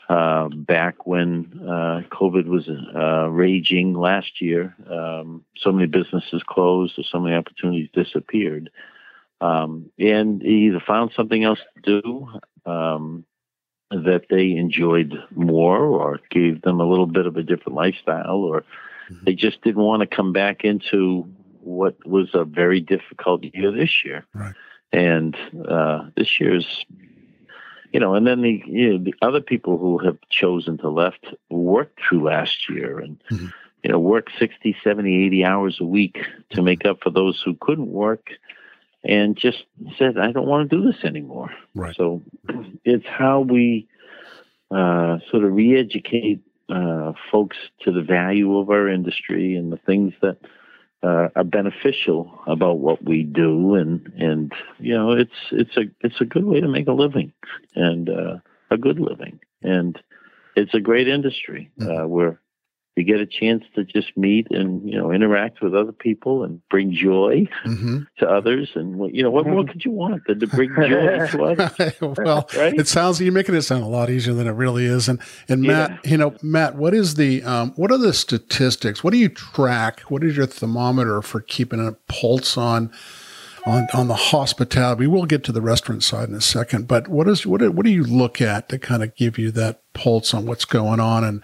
Uh, 0.09 0.49
back 0.49 1.07
when 1.07 1.61
uh, 1.61 2.01
COVID 2.11 2.45
was 2.45 2.67
uh, 2.69 3.29
raging 3.29 3.93
last 3.93 4.41
year, 4.41 4.75
um, 4.91 5.45
so 5.55 5.71
many 5.71 5.87
businesses 5.87 6.43
closed 6.45 6.99
or 6.99 7.03
so 7.03 7.19
many 7.19 7.35
opportunities 7.35 7.89
disappeared 7.93 8.69
um, 9.43 9.89
and 9.99 10.43
either 10.43 10.79
found 10.79 11.11
something 11.15 11.43
else 11.43 11.59
to 11.75 12.01
do 12.01 12.71
um, 12.71 13.25
that 13.93 14.25
they 14.29 14.51
enjoyed 14.51 15.13
more 15.35 15.77
or 15.77 16.19
gave 16.29 16.61
them 16.61 16.79
a 16.79 16.85
little 16.85 17.05
bit 17.05 17.25
of 17.25 17.37
a 17.37 17.43
different 17.43 17.75
lifestyle 17.75 18.37
or 18.37 18.61
mm-hmm. 19.09 19.25
they 19.25 19.33
just 19.33 19.61
didn't 19.61 19.83
want 19.83 20.01
to 20.01 20.07
come 20.07 20.33
back 20.33 20.63
into 20.63 21.27
what 21.61 21.95
was 22.05 22.29
a 22.33 22.43
very 22.43 22.81
difficult 22.81 23.43
year 23.43 23.71
this 23.71 24.03
year 24.03 24.25
right. 24.33 24.55
and 24.91 25.37
uh, 25.67 26.05
this 26.15 26.39
year's 26.39 26.85
you 27.91 27.99
know 27.99 28.15
and 28.15 28.25
then 28.27 28.41
the 28.41 28.63
you 28.65 28.93
know, 28.97 29.03
the 29.03 29.15
other 29.21 29.41
people 29.41 29.77
who 29.77 29.97
have 29.99 30.17
chosen 30.29 30.77
to 30.77 30.89
left 30.89 31.25
worked 31.49 31.99
through 32.01 32.23
last 32.23 32.69
year 32.69 32.99
and 32.99 33.21
mm-hmm. 33.31 33.47
you 33.83 33.91
know 33.91 33.99
work 33.99 34.27
60 34.37 34.75
70 34.83 35.25
80 35.25 35.45
hours 35.45 35.77
a 35.79 35.85
week 35.85 36.25
to 36.49 36.61
make 36.61 36.85
up 36.85 37.01
for 37.01 37.11
those 37.11 37.41
who 37.41 37.55
couldn't 37.61 37.91
work 37.91 38.31
and 39.03 39.37
just 39.37 39.63
said, 39.97 40.17
I 40.17 40.31
don't 40.31 40.47
want 40.47 40.69
to 40.69 40.77
do 40.77 40.85
this 40.85 41.03
anymore. 41.03 41.49
Right. 41.75 41.95
So 41.95 42.21
it's 42.85 43.05
how 43.05 43.41
we 43.41 43.87
uh, 44.71 45.19
sort 45.29 45.43
of 45.43 45.53
re 45.53 45.77
educate 45.77 46.41
uh, 46.69 47.13
folks 47.31 47.57
to 47.81 47.91
the 47.91 48.01
value 48.01 48.57
of 48.57 48.69
our 48.69 48.87
industry 48.87 49.55
and 49.55 49.71
the 49.71 49.77
things 49.77 50.13
that 50.21 50.37
uh, 51.03 51.27
are 51.35 51.43
beneficial 51.43 52.39
about 52.47 52.79
what 52.79 53.03
we 53.03 53.23
do. 53.23 53.75
And, 53.75 54.11
and, 54.17 54.53
you 54.79 54.93
know, 54.93 55.11
it's, 55.11 55.31
it's 55.51 55.75
a, 55.75 55.83
it's 55.99 56.21
a 56.21 56.25
good 56.25 56.45
way 56.45 56.61
to 56.61 56.67
make 56.67 56.87
a 56.87 56.93
living 56.93 57.33
and 57.75 58.09
uh, 58.09 58.37
a 58.71 58.77
good 58.77 58.99
living. 58.99 59.39
And 59.61 60.01
it's 60.55 60.73
a 60.73 60.79
great 60.79 61.09
industry. 61.09 61.69
Mm-hmm. 61.79 61.91
Uh, 61.91 62.07
we're, 62.07 62.37
you 62.95 63.03
get 63.03 63.19
a 63.19 63.25
chance 63.25 63.63
to 63.75 63.83
just 63.83 64.15
meet 64.15 64.47
and 64.51 64.87
you 64.87 64.97
know 64.97 65.11
interact 65.11 65.61
with 65.61 65.73
other 65.73 65.91
people 65.91 66.43
and 66.43 66.61
bring 66.69 66.93
joy 66.93 67.47
mm-hmm. 67.65 67.99
to 68.17 68.29
others 68.29 68.71
and 68.75 69.15
you 69.15 69.23
know 69.23 69.31
what 69.31 69.47
more 69.47 69.65
could 69.65 69.83
you 69.83 69.91
want 69.91 70.21
than 70.27 70.39
to 70.39 70.47
bring 70.47 70.69
joy 70.75 71.27
to 71.27 71.43
others 71.43 72.17
well 72.19 72.47
right? 72.57 72.75
it 72.75 72.87
sounds 72.87 73.19
you're 73.19 73.31
making 73.31 73.55
it 73.55 73.63
sound 73.63 73.83
a 73.83 73.87
lot 73.87 74.09
easier 74.09 74.33
than 74.33 74.47
it 74.47 74.51
really 74.51 74.85
is 74.85 75.09
and 75.09 75.19
and 75.49 75.61
matt 75.61 75.91
yeah. 76.03 76.11
you 76.11 76.17
know 76.17 76.35
matt 76.41 76.75
what 76.75 76.93
is 76.93 77.15
the 77.15 77.43
um, 77.43 77.71
what 77.75 77.91
are 77.91 77.97
the 77.97 78.13
statistics 78.13 79.03
what 79.03 79.11
do 79.11 79.17
you 79.17 79.29
track 79.29 80.01
what 80.01 80.23
is 80.23 80.37
your 80.37 80.45
thermometer 80.45 81.21
for 81.21 81.41
keeping 81.41 81.85
a 81.85 81.93
pulse 82.11 82.57
on 82.57 82.91
on, 83.65 83.87
on 83.93 84.09
the 84.09 84.15
hospitality. 84.15 85.01
We 85.01 85.07
will 85.07 85.25
get 85.25 85.45
to 85.45 85.53
the 85.53 85.61
restaurant 85.61 86.03
side 86.03 86.27
in 86.27 86.35
a 86.35 86.41
second, 86.41 86.85
but 86.85 87.07
what 87.07 87.29
is 87.29 87.45
what 87.45 87.61
what 87.73 87.85
do 87.85 87.91
you 87.93 88.03
look 88.03 88.41
at 88.41 88.67
to 88.67 88.77
kind 88.77 89.01
of 89.01 89.15
give 89.15 89.37
you 89.37 89.51
that 89.51 89.81
pulse 89.93 90.33
on 90.33 90.45
what's 90.45 90.65
going 90.65 90.99
on 90.99 91.23
and 91.23 91.41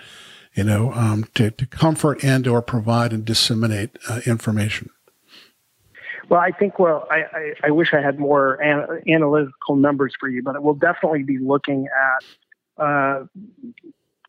you 0.60 0.66
know, 0.66 0.92
um, 0.92 1.26
to, 1.36 1.50
to 1.52 1.66
comfort 1.66 2.22
and 2.22 2.46
or 2.46 2.62
provide 2.62 3.14
and 3.14 3.24
disseminate 3.24 3.98
uh, 4.10 4.20
information? 4.26 4.90
Well, 6.28 6.42
I 6.42 6.52
think, 6.52 6.80
well, 6.80 7.08
I, 7.10 7.22
I, 7.32 7.54
I 7.68 7.72
wish 7.72 7.94
I 7.94 8.02
had 8.02 8.20
more 8.20 8.56
an, 8.56 9.02
analytical 9.08 9.78
numbers 9.78 10.14
for 10.20 10.28
you, 10.28 10.44
but 10.44 10.62
we'll 10.62 10.74
definitely 10.74 11.24
be 11.24 11.38
looking 11.38 11.88
at 11.88 12.84
uh, 12.84 13.24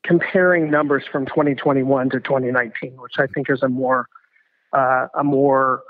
comparing 0.04 0.70
numbers 0.70 1.02
from 1.10 1.26
2021 1.26 2.10
to 2.10 2.20
2019, 2.20 2.92
which 3.00 3.14
I 3.18 3.26
think 3.26 3.50
is 3.50 3.64
a 3.64 3.68
more 3.68 4.06
uh, 4.72 5.08
a 5.18 5.24
more 5.24 5.82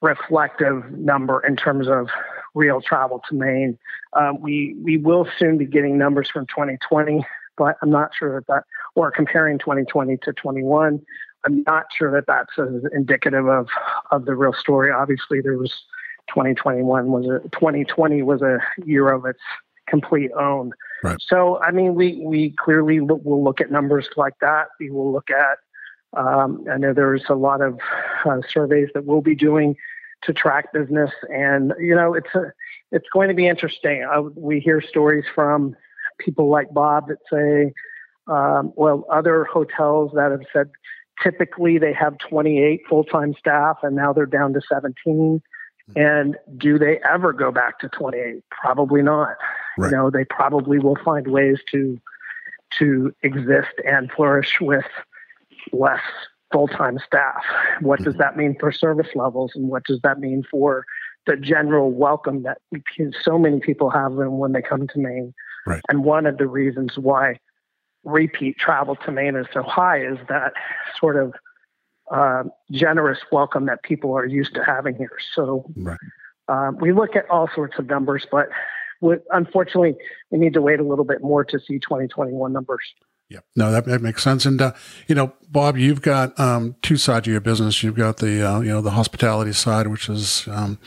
reflective 0.00 0.90
number 0.92 1.44
in 1.46 1.54
terms 1.54 1.86
of 1.86 2.08
real 2.54 2.80
travel 2.80 3.20
to 3.28 3.34
Maine. 3.34 3.78
Uh, 4.14 4.32
we 4.40 4.74
we 4.82 4.96
will 4.96 5.28
soon 5.38 5.58
be 5.58 5.66
getting 5.66 5.98
numbers 5.98 6.30
from 6.30 6.46
2020 6.46 7.26
but 7.56 7.76
I'm 7.82 7.90
not 7.90 8.10
sure 8.18 8.40
that 8.40 8.46
that, 8.46 8.64
or 8.94 9.10
comparing 9.10 9.58
2020 9.58 10.18
to 10.18 10.32
21, 10.32 11.00
I'm 11.44 11.62
not 11.66 11.86
sure 11.96 12.10
that 12.12 12.26
that's 12.26 12.52
indicative 12.92 13.48
of, 13.48 13.68
of 14.10 14.26
the 14.26 14.34
real 14.34 14.52
story. 14.52 14.90
Obviously, 14.90 15.40
there 15.40 15.56
was 15.56 15.72
2021 16.28 17.08
was 17.08 17.26
a 17.26 17.40
2020 17.48 18.22
was 18.22 18.42
a 18.42 18.58
year 18.84 19.10
of 19.12 19.24
its 19.26 19.40
complete 19.88 20.30
own. 20.38 20.72
Right. 21.02 21.16
So, 21.20 21.60
I 21.60 21.72
mean, 21.72 21.94
we 21.94 22.22
we 22.24 22.50
clearly 22.50 23.00
look, 23.00 23.24
will 23.24 23.42
look 23.42 23.60
at 23.60 23.70
numbers 23.70 24.08
like 24.16 24.34
that. 24.40 24.68
We 24.78 24.90
will 24.90 25.12
look 25.12 25.30
at. 25.30 25.58
Um, 26.14 26.64
I 26.70 26.76
know 26.76 26.92
there's 26.92 27.24
a 27.28 27.34
lot 27.34 27.60
of 27.60 27.80
uh, 28.24 28.40
surveys 28.48 28.88
that 28.94 29.04
we'll 29.04 29.22
be 29.22 29.34
doing 29.34 29.76
to 30.22 30.32
track 30.32 30.72
business, 30.72 31.10
and 31.32 31.72
you 31.78 31.94
know, 31.94 32.14
it's 32.14 32.34
a 32.34 32.52
it's 32.92 33.08
going 33.12 33.28
to 33.28 33.34
be 33.34 33.48
interesting. 33.48 34.04
Uh, 34.04 34.22
we 34.36 34.60
hear 34.60 34.80
stories 34.80 35.24
from 35.34 35.74
people 36.18 36.48
like 36.48 36.72
Bob 36.72 37.08
that 37.08 37.18
say, 37.30 37.72
um, 38.26 38.72
well, 38.76 39.04
other 39.10 39.44
hotels 39.44 40.12
that 40.14 40.30
have 40.30 40.42
said 40.52 40.70
typically 41.22 41.78
they 41.78 41.92
have 41.92 42.16
28 42.18 42.82
full 42.88 43.04
time 43.04 43.34
staff 43.38 43.78
and 43.82 43.94
now 43.96 44.12
they're 44.12 44.26
down 44.26 44.52
to 44.54 44.60
17. 44.68 45.40
And 45.94 46.36
do 46.56 46.78
they 46.78 47.00
ever 47.08 47.32
go 47.32 47.50
back 47.50 47.78
to 47.80 47.88
28? 47.88 48.42
Probably 48.50 49.02
not. 49.02 49.36
Right. 49.76 49.90
You 49.90 49.96
know, 49.96 50.10
they 50.10 50.24
probably 50.24 50.78
will 50.78 50.98
find 51.04 51.26
ways 51.28 51.58
to 51.72 52.00
to 52.78 53.14
exist 53.22 53.74
and 53.84 54.10
flourish 54.10 54.58
with 54.58 54.86
less 55.72 56.00
full-time 56.50 56.98
staff. 57.04 57.42
What 57.80 57.98
does 57.98 58.14
mm-hmm. 58.14 58.22
that 58.22 58.36
mean 58.36 58.56
for 58.58 58.72
service 58.72 59.08
levels, 59.14 59.52
and 59.54 59.68
what 59.68 59.84
does 59.84 60.00
that 60.02 60.18
mean 60.18 60.42
for 60.50 60.86
the 61.26 61.36
general 61.36 61.90
welcome 61.90 62.44
that 62.44 62.58
so 63.22 63.38
many 63.38 63.60
people 63.60 63.90
have 63.90 64.12
when 64.12 64.52
they 64.52 64.62
come 64.62 64.88
to 64.88 64.98
Maine? 64.98 65.34
Right. 65.66 65.82
And 65.90 66.04
one 66.04 66.24
of 66.24 66.38
the 66.38 66.46
reasons 66.46 66.96
why 66.96 67.38
repeat 68.04 68.58
travel 68.58 68.96
to 68.96 69.12
Maine 69.12 69.36
is 69.36 69.46
so 69.52 69.62
high 69.62 70.04
is 70.04 70.18
that 70.28 70.52
sort 70.98 71.16
of 71.16 71.34
uh, 72.10 72.44
generous 72.70 73.18
welcome 73.30 73.66
that 73.66 73.82
people 73.82 74.16
are 74.16 74.26
used 74.26 74.54
to 74.54 74.64
having 74.64 74.94
here. 74.96 75.16
So 75.34 75.64
right. 75.76 75.98
uh, 76.48 76.72
we 76.80 76.92
look 76.92 77.16
at 77.16 77.28
all 77.30 77.48
sorts 77.54 77.78
of 77.78 77.86
numbers, 77.86 78.26
but 78.30 78.48
unfortunately, 79.30 79.96
we 80.30 80.38
need 80.38 80.54
to 80.54 80.62
wait 80.62 80.80
a 80.80 80.84
little 80.84 81.04
bit 81.04 81.22
more 81.22 81.44
to 81.44 81.58
see 81.58 81.78
2021 81.78 82.52
numbers. 82.52 82.82
Yeah, 83.28 83.40
no, 83.56 83.72
that, 83.72 83.86
that 83.86 84.02
makes 84.02 84.22
sense. 84.22 84.44
And 84.44 84.60
uh, 84.60 84.72
you 85.08 85.14
know, 85.14 85.32
Bob, 85.48 85.78
you've 85.78 86.02
got 86.02 86.38
um, 86.38 86.76
two 86.82 86.98
sides 86.98 87.26
of 87.26 87.32
your 87.32 87.40
business. 87.40 87.82
You've 87.82 87.96
got 87.96 88.18
the 88.18 88.46
uh, 88.46 88.60
you 88.60 88.68
know 88.68 88.82
the 88.82 88.90
hospitality 88.90 89.54
side, 89.54 89.86
which 89.86 90.10
is 90.10 90.46
um, 90.48 90.78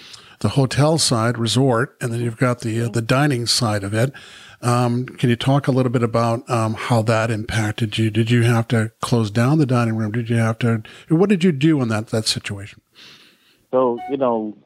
the 0.41 0.49
hotel 0.49 0.99
side, 0.99 1.39
resort, 1.39 1.97
and 1.99 2.13
then 2.13 2.21
you've 2.21 2.37
got 2.37 2.61
the 2.61 2.81
uh, 2.81 2.89
the 2.89 3.01
dining 3.01 3.47
side 3.47 3.83
of 3.83 3.95
it. 3.95 4.13
Um, 4.61 5.05
can 5.05 5.29
you 5.29 5.35
talk 5.35 5.67
a 5.67 5.71
little 5.71 5.91
bit 5.91 6.03
about 6.03 6.49
um, 6.49 6.73
how 6.73 7.01
that 7.03 7.31
impacted 7.31 7.97
you? 7.97 8.09
Did 8.09 8.31
you 8.31 8.43
have 8.43 8.67
to 8.69 8.91
close 9.01 9.31
down 9.31 9.57
the 9.57 9.65
dining 9.65 9.95
room? 9.95 10.11
Did 10.11 10.29
you 10.29 10.37
have 10.37 10.59
to? 10.59 10.83
What 11.09 11.29
did 11.29 11.43
you 11.43 11.51
do 11.51 11.81
in 11.81 11.89
that 11.89 12.07
that 12.07 12.27
situation? 12.27 12.81
So 13.71 13.99
you 14.09 14.17
know, 14.17 14.57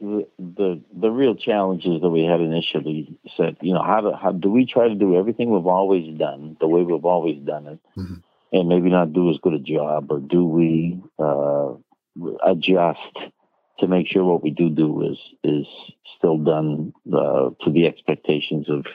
the 0.00 0.26
the, 0.38 0.80
the 0.92 1.10
real 1.10 1.34
challenges 1.34 2.00
that 2.02 2.08
we 2.08 2.24
had 2.24 2.40
initially 2.40 3.18
said, 3.36 3.56
you 3.60 3.72
know, 3.72 3.82
how 3.82 4.00
do 4.00 4.12
how 4.12 4.32
do 4.32 4.50
we 4.50 4.66
try 4.66 4.88
to 4.88 4.94
do 4.94 5.16
everything 5.16 5.50
we've 5.50 5.66
always 5.66 6.16
done 6.18 6.56
the 6.60 6.68
way 6.68 6.82
we've 6.82 7.04
always 7.04 7.38
done 7.44 7.66
it, 7.66 7.78
mm-hmm. 7.96 8.14
and 8.52 8.68
maybe 8.68 8.90
not 8.90 9.12
do 9.12 9.30
as 9.30 9.38
good 9.38 9.54
a 9.54 9.58
job, 9.58 10.10
or 10.10 10.20
do 10.20 10.44
we 10.44 11.02
uh, 11.18 11.72
adjust? 12.44 13.00
To 13.84 13.90
make 13.90 14.08
sure 14.08 14.24
what 14.24 14.42
we 14.42 14.50
do 14.50 14.70
do 14.70 15.02
is 15.10 15.18
is 15.42 15.66
still 16.16 16.38
done 16.38 16.92
uh, 17.12 17.50
to 17.62 17.70
the 17.70 17.86
expectations 17.86 18.68
of 18.68 18.86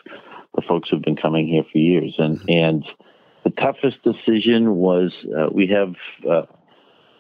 the 0.56 0.62
folks 0.68 0.90
who've 0.90 1.02
been 1.02 1.16
coming 1.16 1.48
here 1.48 1.64
for 1.72 1.78
years. 1.78 2.16
And 2.18 2.40
mm-hmm. 2.40 2.50
and 2.50 2.86
the 3.44 3.52
toughest 3.52 4.04
decision 4.04 4.76
was 4.76 5.14
uh, 5.26 5.50
we 5.52 5.68
have 5.68 5.94
uh, 6.30 6.46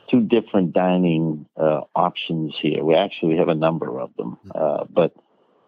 two 0.09 0.21
different 0.21 0.73
dining 0.73 1.45
uh, 1.57 1.81
options 1.95 2.55
here. 2.59 2.83
We 2.83 2.95
actually 2.95 3.37
have 3.37 3.49
a 3.49 3.55
number 3.55 3.99
of 3.99 4.15
them, 4.17 4.37
mm-hmm. 4.45 4.51
uh, 4.55 4.85
but 4.89 5.13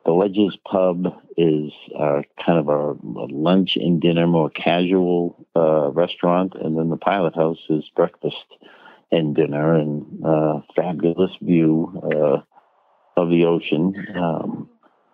the 0.03 0.11
Ledges 0.11 0.57
Pub 0.65 1.05
is 1.37 1.71
uh, 1.95 2.23
kind 2.43 2.57
of 2.57 2.69
a, 2.69 2.93
a, 2.93 3.27
lunch 3.29 3.75
and 3.75 4.01
dinner, 4.01 4.25
more 4.25 4.49
casual 4.49 5.45
restaurant, 5.93 6.53
and 6.55 6.75
then 6.75 6.89
the 6.89 6.97
Pilot 6.97 7.35
House 7.35 7.59
is 7.69 7.83
breakfast 7.95 8.35
and 9.11 9.35
dinner 9.35 9.75
and 9.75 10.25
uh, 10.25 10.61
fabulous 10.75 11.31
view 11.41 12.01
uh, 12.03 12.41
of 13.21 13.29
the 13.29 13.45
ocean. 13.45 13.93
Um, 14.15 14.69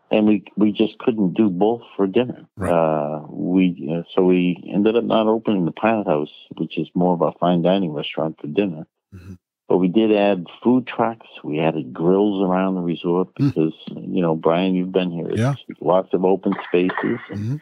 and 0.09 0.25
we 0.25 0.43
we 0.55 0.71
just 0.71 0.97
couldn't 0.99 1.33
do 1.33 1.49
both 1.49 1.81
for 1.95 2.07
dinner. 2.07 2.45
Right. 2.55 2.71
Uh, 2.71 3.25
we 3.29 3.91
uh, 3.93 4.03
so 4.15 4.23
we 4.23 4.63
ended 4.73 4.95
up 4.95 5.03
not 5.03 5.27
opening 5.27 5.65
the 5.65 5.71
Pilot 5.71 6.07
House, 6.07 6.31
which 6.57 6.77
is 6.77 6.87
more 6.95 7.13
of 7.13 7.21
a 7.21 7.33
fine 7.39 7.61
dining 7.61 7.91
restaurant 7.93 8.37
for 8.39 8.47
dinner. 8.47 8.87
Mm-hmm. 9.13 9.33
But 9.67 9.79
we 9.79 9.89
did 9.89 10.15
add 10.15 10.45
food 10.63 10.87
trucks. 10.87 11.27
We 11.43 11.59
added 11.59 11.91
grills 11.93 12.41
around 12.41 12.75
the 12.75 12.81
resort 12.81 13.27
Mm. 13.35 13.47
because 13.53 13.73
you 13.97 14.21
know, 14.21 14.33
Brian, 14.35 14.75
you've 14.75 14.93
been 14.93 15.11
here. 15.11 15.29
Yeah. 15.35 15.55
lots 15.81 16.13
of 16.13 16.23
open 16.23 16.53
spaces. 16.69 17.19
hmm 17.29 17.55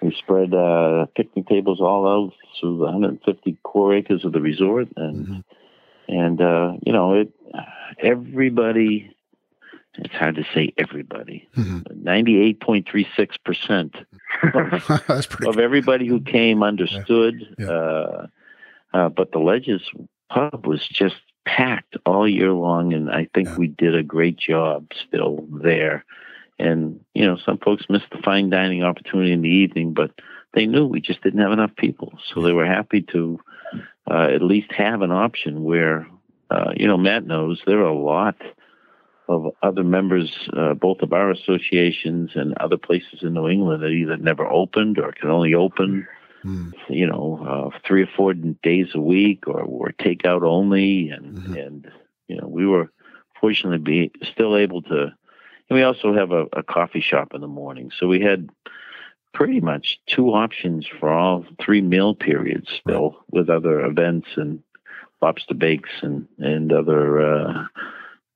We 0.00 0.14
spread 0.18 0.54
uh, 0.54 1.04
picnic 1.16 1.46
tables 1.48 1.80
all 1.82 2.06
out 2.08 2.32
through 2.60 2.78
the 2.78 2.84
150 2.84 3.58
core 3.62 3.94
acres 3.94 4.24
of 4.24 4.32
the 4.32 4.40
resort, 4.40 4.88
and 4.96 5.26
Mhm. 5.26 5.44
And 6.08 6.40
uh, 6.40 6.72
you 6.84 6.92
know, 6.92 7.14
it 7.14 7.32
everybody. 7.98 9.10
It's 9.96 10.12
hard 10.14 10.34
to 10.36 10.44
say 10.52 10.72
everybody. 10.76 11.48
hmm 11.54 11.78
98.36 12.02 13.36
percent 13.44 13.94
That's 14.52 15.26
of 15.26 15.38
good. 15.38 15.60
everybody 15.60 16.06
who 16.08 16.20
came 16.20 16.62
understood. 16.64 17.54
Yeah. 17.58 17.66
Uh, 17.70 18.26
uh, 18.92 19.08
but 19.08 19.30
the 19.32 19.38
Ledges 19.38 19.82
pub 20.30 20.66
was 20.66 20.86
just 20.86 21.16
packed 21.44 21.96
all 22.06 22.28
year 22.28 22.52
long, 22.52 22.92
and 22.92 23.08
I 23.10 23.28
think 23.34 23.48
Yeah. 23.48 23.56
we 23.56 23.68
did 23.68 23.94
a 23.94 24.02
great 24.02 24.36
job 24.36 24.86
still 25.06 25.46
there. 25.50 26.04
And 26.58 27.00
you 27.14 27.24
know, 27.26 27.36
some 27.36 27.58
folks 27.58 27.84
missed 27.88 28.10
the 28.10 28.18
fine 28.18 28.50
dining 28.50 28.82
opportunity 28.82 29.32
in 29.32 29.42
the 29.42 29.48
evening, 29.48 29.92
but 29.94 30.10
they 30.54 30.66
knew 30.66 30.86
we 30.86 31.00
just 31.00 31.22
didn't 31.22 31.40
have 31.40 31.52
enough 31.52 31.74
people, 31.76 32.18
so 32.32 32.40
they 32.42 32.52
were 32.52 32.66
happy 32.66 33.02
to 33.12 33.40
uh, 34.10 34.28
at 34.34 34.42
least 34.42 34.70
have 34.72 35.02
an 35.02 35.10
option 35.10 35.64
where, 35.64 36.06
uh, 36.50 36.72
you 36.76 36.86
know, 36.86 36.96
Matt 36.96 37.26
knows 37.26 37.60
there 37.66 37.80
are 37.80 37.82
a 37.84 37.98
lot 37.98 38.36
of 39.28 39.50
other 39.62 39.82
members, 39.82 40.30
uh, 40.54 40.74
both 40.74 41.00
of 41.00 41.12
our 41.12 41.30
associations 41.30 42.32
and 42.34 42.54
other 42.58 42.76
places 42.76 43.22
in 43.22 43.32
New 43.32 43.48
England 43.48 43.82
that 43.82 43.88
either 43.88 44.16
never 44.18 44.46
opened 44.46 44.98
or 44.98 45.12
can 45.12 45.30
only 45.30 45.54
open, 45.54 46.06
Mm. 46.44 46.74
you 46.90 47.06
know, 47.06 47.72
uh, 47.72 47.78
three 47.86 48.02
or 48.02 48.10
four 48.14 48.34
days 48.34 48.88
a 48.94 49.00
week 49.00 49.48
or 49.48 49.64
were 49.66 49.92
takeout 49.92 50.42
only. 50.42 51.08
And, 51.08 51.38
Mhm. 51.38 51.66
and, 51.66 51.90
you 52.28 52.36
know, 52.36 52.46
we 52.46 52.66
were 52.66 52.90
fortunately 53.40 53.78
be 53.78 54.10
still 54.22 54.54
able 54.54 54.82
to, 54.82 55.04
and 55.04 55.70
we 55.70 55.82
also 55.82 56.12
have 56.12 56.32
a, 56.32 56.46
a 56.52 56.62
coffee 56.62 57.00
shop 57.00 57.32
in 57.32 57.40
the 57.40 57.48
morning. 57.48 57.90
So 57.98 58.06
we 58.06 58.20
had 58.20 58.50
pretty 59.34 59.60
much 59.60 60.00
two 60.06 60.28
options 60.28 60.86
for 60.98 61.10
all 61.10 61.44
three 61.62 61.82
meal 61.82 62.14
periods 62.14 62.68
still 62.80 63.16
with 63.30 63.50
other 63.50 63.84
events 63.84 64.28
and 64.36 64.62
lobster 65.20 65.54
bakes 65.54 65.90
and, 66.02 66.26
and 66.38 66.72
other, 66.72 67.20
uh, 67.20 67.64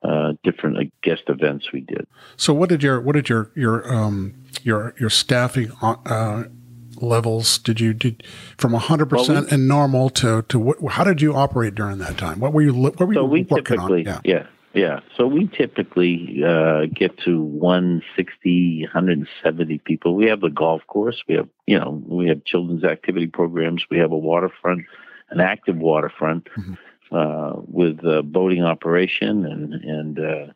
uh, 0.02 0.32
different 0.44 0.76
uh, 0.78 0.82
guest 1.02 1.22
events 1.28 1.72
we 1.72 1.80
did. 1.80 2.06
So 2.36 2.52
what 2.54 2.68
did 2.68 2.82
your 2.82 3.00
what 3.00 3.14
did 3.14 3.28
your 3.28 3.50
your 3.56 3.92
um 3.92 4.34
your 4.62 4.94
your 5.00 5.10
staffing 5.10 5.72
uh, 5.82 6.44
levels 7.00 7.58
did 7.58 7.80
you 7.80 7.92
did 7.94 8.22
from 8.56 8.74
hundred 8.74 9.10
Well, 9.10 9.24
percent 9.24 9.50
and 9.50 9.66
normal 9.66 10.08
to 10.10 10.42
to 10.42 10.58
what 10.58 10.92
how 10.92 11.02
did 11.04 11.20
you 11.20 11.34
operate 11.34 11.74
during 11.74 11.98
that 11.98 12.16
time? 12.16 12.38
What 12.38 12.52
were 12.52 12.62
you 12.62 12.74
what 12.74 12.98
were 13.00 13.12
So 13.12 13.22
you 13.22 13.26
we 13.26 13.42
working 13.42 13.80
on? 13.80 13.98
yeah. 14.04 14.20
yeah, 14.24 14.46
Yeah, 14.78 15.00
so 15.16 15.26
we 15.26 15.48
typically 15.48 16.40
uh, 16.46 16.86
get 16.94 17.18
to 17.24 17.42
160, 17.42 18.82
170 18.84 19.78
people. 19.78 20.14
We 20.14 20.26
have 20.26 20.40
the 20.40 20.50
golf 20.50 20.86
course. 20.86 21.20
We 21.26 21.34
have, 21.34 21.48
you 21.66 21.80
know, 21.80 22.00
we 22.06 22.28
have 22.28 22.44
children's 22.44 22.84
activity 22.84 23.26
programs. 23.26 23.82
We 23.90 23.98
have 23.98 24.12
a 24.12 24.16
waterfront, 24.16 24.84
an 25.30 25.40
active 25.40 25.78
waterfront 25.78 26.48
Mhm. 26.56 26.78
uh, 27.10 27.60
with 27.66 28.04
uh, 28.04 28.22
boating 28.22 28.62
operation 28.62 29.44
and 29.44 29.74
and 29.74 30.20
uh, 30.20 30.46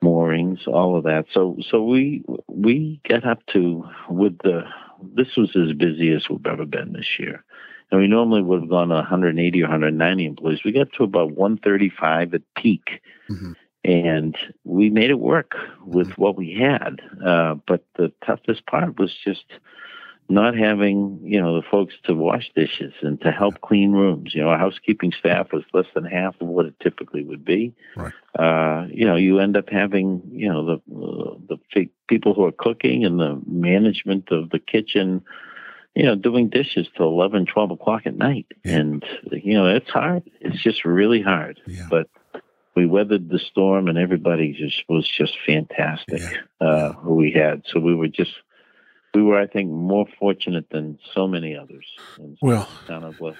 moorings, 0.00 0.68
all 0.68 0.94
of 0.94 1.02
that. 1.02 1.24
So 1.32 1.56
so 1.68 1.82
we 1.82 2.22
we 2.46 3.00
get 3.02 3.24
up 3.24 3.44
to 3.46 3.84
with 4.08 4.38
the 4.44 4.62
this 5.18 5.34
was 5.36 5.56
as 5.56 5.72
busy 5.72 6.12
as 6.12 6.28
we've 6.30 6.46
ever 6.46 6.66
been 6.66 6.92
this 6.92 7.18
year. 7.18 7.42
And 7.90 8.00
we 8.00 8.08
normally 8.08 8.42
would 8.42 8.60
have 8.60 8.70
gone 8.70 8.88
to 8.88 8.96
180 8.96 9.62
or 9.62 9.64
190 9.64 10.26
employees. 10.26 10.60
We 10.64 10.72
got 10.72 10.92
to 10.94 11.04
about 11.04 11.32
135 11.32 12.34
at 12.34 12.42
peak. 12.56 13.00
Mhm. 13.30 13.54
And 13.84 14.36
we 14.64 14.90
made 14.90 15.10
it 15.10 15.20
work 15.20 15.54
with 15.84 16.18
what 16.18 16.36
we 16.36 16.52
had. 16.52 17.00
Uh, 17.24 17.54
but 17.66 17.84
the 17.94 18.12
toughest 18.24 18.66
part 18.66 18.98
was 18.98 19.14
just 19.14 19.44
not 20.28 20.56
having, 20.56 21.20
you 21.22 21.40
know, 21.40 21.54
the 21.54 21.66
folks 21.70 21.94
to 22.04 22.14
wash 22.14 22.50
dishes 22.54 22.92
and 23.02 23.20
to 23.20 23.30
help 23.30 23.60
clean 23.60 23.92
rooms. 23.92 24.34
You 24.34 24.42
know, 24.42 24.48
our 24.48 24.58
housekeeping 24.58 25.12
staff 25.16 25.52
was 25.52 25.62
less 25.72 25.86
than 25.94 26.04
half 26.04 26.34
of 26.40 26.48
what 26.48 26.66
it 26.66 26.74
typically 26.80 27.22
would 27.22 27.44
be. 27.44 27.72
Right. 27.96 28.12
Uh, 28.36 28.86
you 28.90 29.06
know, 29.06 29.14
you 29.14 29.38
end 29.38 29.56
up 29.56 29.68
having, 29.70 30.20
you 30.32 30.48
know, 30.48 30.64
the 30.64 30.74
uh, 30.74 31.36
the 31.48 31.88
people 32.08 32.34
who 32.34 32.44
are 32.44 32.52
cooking 32.52 33.04
and 33.04 33.20
the 33.20 33.40
management 33.46 34.32
of 34.32 34.50
the 34.50 34.58
kitchen 34.58 35.22
you 35.96 36.02
know, 36.04 36.14
doing 36.14 36.48
dishes 36.50 36.86
till 36.96 37.06
11, 37.08 37.46
12 37.46 37.70
o'clock 37.72 38.02
at 38.06 38.14
night. 38.14 38.46
Yeah. 38.64 38.76
And, 38.76 39.04
you 39.32 39.54
know, 39.54 39.66
it's 39.66 39.88
hard. 39.90 40.22
It's 40.40 40.62
just 40.62 40.84
really 40.84 41.22
hard. 41.22 41.58
Yeah. 41.66 41.86
But 41.90 42.08
we 42.76 42.84
weathered 42.86 43.30
the 43.30 43.38
storm 43.38 43.88
and 43.88 43.96
everybody 43.96 44.52
just 44.52 44.84
was 44.88 45.08
just 45.08 45.34
fantastic 45.46 46.20
Yeah. 46.20 46.66
uh, 46.66 46.92
who 46.92 47.14
we 47.14 47.32
had. 47.32 47.62
So 47.66 47.80
we 47.80 47.94
were 47.94 48.08
just, 48.08 48.34
we 49.14 49.22
were, 49.22 49.40
I 49.40 49.46
think, 49.46 49.70
more 49.70 50.04
fortunate 50.18 50.68
than 50.70 50.98
so 51.14 51.26
many 51.26 51.56
others. 51.56 51.86
And 52.18 52.36
Well, 52.42 52.68
kind 52.86 53.04
of 53.04 53.18
like, 53.18 53.36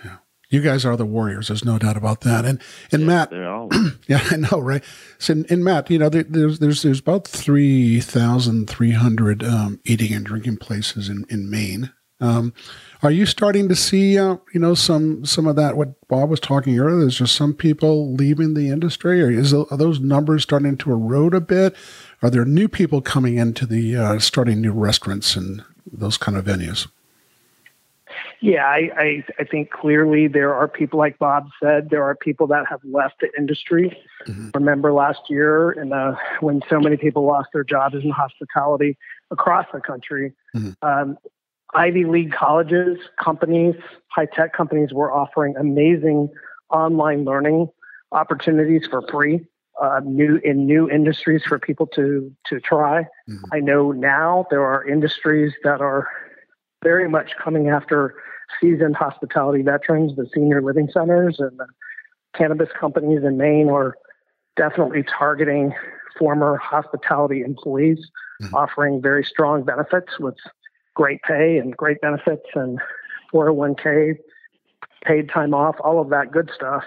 you 0.49 0.63
guys 0.63 0.87
are 0.87 0.97
the 0.97 1.05
warriors. 1.05 1.49
There's 1.49 1.65
no 1.65 1.77
doubt 1.79 1.97
about 1.99 2.23
that. 2.23 2.45
And 2.47 2.63
and 2.93 3.05
Matt, 3.07 3.29
they're 3.31 3.49
all, 3.51 3.69
Yeah, 4.07 4.21
I 4.31 4.37
know, 4.37 4.61
right? 4.61 4.83
So, 5.19 5.33
and, 5.35 5.51
and 5.51 5.63
Matt, 5.65 5.91
you 5.91 5.99
know, 5.99 6.09
there, 6.09 6.23
there's 6.23 6.61
there's 6.61 6.83
there's 6.83 7.01
about 7.01 7.27
three 7.27 8.01
thousand 8.01 8.71
three 8.71 8.93
hundred 8.93 9.43
um, 9.45 9.81
eating 9.85 10.15
and 10.15 10.25
drinking 10.25 10.59
places 10.59 11.09
in 11.11 11.27
in 11.29 11.51
Maine. 11.51 11.93
Um, 12.21 12.55
are 13.03 13.11
you 13.11 13.27
starting 13.27 13.69
to 13.69 13.77
see, 13.77 14.19
uh, 14.19 14.37
you 14.55 14.61
know, 14.61 14.75
some 14.75 15.25
some 15.27 15.47
of 15.47 15.57
that? 15.57 15.77
What 15.77 16.09
Bob 16.09 16.31
was 16.31 16.41
talking 16.41 16.79
earlier. 16.79 17.01
There's 17.01 17.19
just 17.19 17.35
some 17.35 17.53
people 17.53 18.15
leaving 18.15 18.55
the 18.55 18.71
industry, 18.71 19.23
or 19.23 19.31
is 19.31 19.53
are 19.53 19.77
those 19.77 20.01
numbers 20.01 20.43
starting 20.43 20.77
to 20.79 20.93
erode 20.93 21.35
a 21.35 21.41
bit? 21.41 21.77
Are 22.23 22.31
there 22.31 22.47
new 22.47 22.69
people 22.69 23.03
coming 23.03 23.37
into 23.37 23.67
the 23.67 23.97
uh, 23.97 24.19
starting 24.19 24.61
new 24.63 24.73
restaurants 24.73 25.37
and 25.37 25.63
those 25.91 26.17
kind 26.17 26.39
of 26.39 26.47
venues? 26.47 26.89
Yeah, 28.41 28.65
I, 28.67 28.91
I, 28.97 29.25
I 29.41 29.45
think 29.45 29.71
clearly 29.71 30.29
there 30.29 30.55
are 30.55 30.69
people, 30.69 30.99
like 30.99 31.19
Bob 31.19 31.49
said, 31.63 31.91
there 31.91 32.05
are 32.05 32.15
people 32.15 32.47
that 32.49 32.67
have 32.69 32.81
left 32.85 33.21
the 33.21 33.29
industry. 33.37 33.97
Mhm. 34.27 34.55
Remember 34.55 34.93
last 34.93 35.21
year, 35.29 35.71
and 35.73 35.93
uh, 35.93 36.15
when 36.41 36.63
so 36.69 36.79
many 36.79 36.97
people 36.97 37.27
lost 37.27 37.49
their 37.53 37.65
jobs 37.65 37.95
in 37.95 38.11
hospitality 38.11 38.97
across 39.31 39.67
the 39.73 39.81
country, 39.81 40.33
Mhm. 40.55 40.77
um, 40.83 41.19
Ivy 41.77 42.05
League 42.05 42.33
colleges, 42.33 42.99
companies, 43.23 43.75
high 44.09 44.27
tech 44.27 44.53
companies 44.55 44.93
were 44.93 45.13
offering 45.13 45.55
amazing 45.57 46.31
online 46.71 47.25
learning 47.25 47.69
opportunities 48.13 48.87
for 48.91 49.03
free. 49.11 49.47
Uh, 49.81 50.01
new 50.05 50.37
in 50.37 50.65
new 50.65 50.89
industries 50.89 51.43
for 51.45 51.59
people 51.59 51.87
to 51.89 52.33
to 52.47 52.59
try. 52.61 53.07
Mhm. 53.29 53.43
I 53.53 53.61
know 53.61 53.93
now 53.93 54.47
there 54.51 54.65
are 54.65 54.83
industries 54.83 55.53
that 55.65 55.83
are 55.83 56.09
very 56.83 57.11
much 57.11 57.37
coming 57.37 57.69
after 57.69 58.15
seasoned 58.59 58.97
hospitality 58.97 59.63
veterans, 59.63 60.17
the 60.17 60.27
senior 60.33 60.63
living 60.63 60.89
centers 60.91 61.39
and 61.41 61.59
the 61.59 61.67
cannabis 62.33 62.71
companies 62.73 63.23
in 63.23 63.37
Maine 63.37 63.69
are 63.69 63.97
definitely 64.57 65.03
targeting 65.03 65.75
former 66.19 66.57
hospitality 66.57 67.43
employees, 67.43 68.11
Mhm. 68.41 68.55
offering 68.55 69.03
very 69.03 69.25
strong 69.25 69.63
benefits 69.63 70.19
with 70.19 70.37
great 70.97 71.23
pay 71.23 71.59
and 71.59 71.77
great 71.77 72.01
benefits 72.01 72.47
and 72.55 72.81
401k, 73.33 74.17
paid 75.05 75.29
time 75.29 75.55
off, 75.55 75.77
all 75.85 76.01
of 76.01 76.09
that 76.09 76.33
good 76.33 76.51
stuff. 76.53 76.85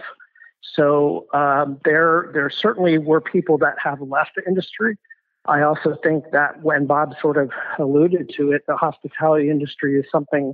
So 0.61 1.27
um, 1.33 1.79
there, 1.85 2.31
there 2.33 2.49
certainly 2.49 2.97
were 2.97 3.21
people 3.21 3.57
that 3.59 3.75
have 3.81 4.01
left 4.01 4.31
the 4.35 4.43
industry. 4.45 4.97
I 5.45 5.61
also 5.61 5.95
think 6.03 6.25
that 6.31 6.61
when 6.61 6.85
Bob 6.85 7.15
sort 7.21 7.37
of 7.37 7.51
alluded 7.77 8.31
to 8.35 8.51
it, 8.51 8.63
the 8.67 8.75
hospitality 8.75 9.49
industry 9.49 9.97
is 9.97 10.05
something 10.11 10.53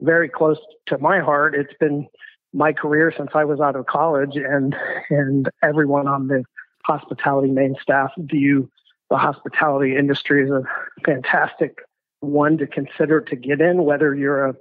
very 0.00 0.28
close 0.28 0.58
to 0.86 0.98
my 0.98 1.20
heart. 1.20 1.54
It's 1.54 1.72
been 1.80 2.06
my 2.52 2.72
career 2.72 3.12
since 3.16 3.30
I 3.34 3.44
was 3.44 3.60
out 3.60 3.74
of 3.76 3.86
college, 3.86 4.36
and 4.36 4.76
and 5.10 5.50
everyone 5.62 6.06
on 6.06 6.28
the 6.28 6.44
Hospitality 6.84 7.50
Maine 7.50 7.76
staff 7.80 8.12
view 8.16 8.70
the 9.10 9.16
hospitality 9.16 9.96
industry 9.96 10.44
as 10.44 10.50
a 10.50 10.62
fantastic 11.04 11.78
one 12.20 12.58
to 12.58 12.66
consider 12.66 13.20
to 13.20 13.36
get 13.36 13.60
in, 13.60 13.84
whether 13.84 14.14
you're 14.14 14.46
a 14.46 14.54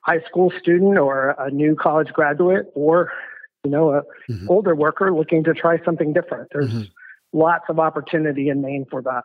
high 0.00 0.20
school 0.22 0.52
student 0.60 0.98
or 0.98 1.34
a 1.38 1.50
new 1.50 1.74
college 1.74 2.08
graduate 2.12 2.66
or 2.74 3.10
you 3.64 3.70
know 3.70 3.92
a 3.94 4.02
Mhm. 4.30 4.48
older 4.48 4.74
worker 4.74 5.12
looking 5.14 5.42
to 5.44 5.54
try 5.54 5.82
something 5.84 6.12
different. 6.12 6.48
There's 6.52 6.72
Mhm. 6.72 6.90
lots 7.32 7.64
of 7.68 7.78
opportunity 7.78 8.48
in 8.48 8.60
Maine 8.60 8.84
for 8.90 9.00
that. 9.02 9.24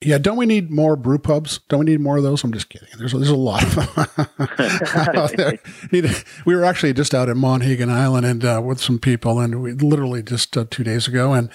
Yeah, 0.00 0.18
don't 0.18 0.36
we 0.36 0.46
need 0.46 0.70
more 0.70 0.96
brew 0.96 1.18
pubs? 1.18 1.60
Don't 1.68 1.80
we 1.80 1.86
need 1.86 2.00
more 2.00 2.16
of 2.16 2.22
those? 2.22 2.42
I'm 2.44 2.52
just 2.52 2.68
kidding. 2.68 2.88
There's 2.98 3.12
there's 3.12 3.28
a 3.28 3.36
lot 3.36 3.62
of 3.64 3.74
them. 3.74 5.58
We 6.46 6.54
were 6.54 6.64
actually 6.64 6.92
just 6.92 7.14
out 7.14 7.28
at 7.28 7.36
Monhegan 7.36 7.88
Island 7.90 8.26
and 8.26 8.44
uh, 8.44 8.60
with 8.64 8.80
some 8.80 8.98
people, 8.98 9.38
and 9.40 9.62
we 9.62 9.72
literally 9.72 10.22
just 10.22 10.56
uh, 10.56 10.64
two 10.70 10.84
days 10.84 11.06
ago, 11.08 11.32
and 11.32 11.48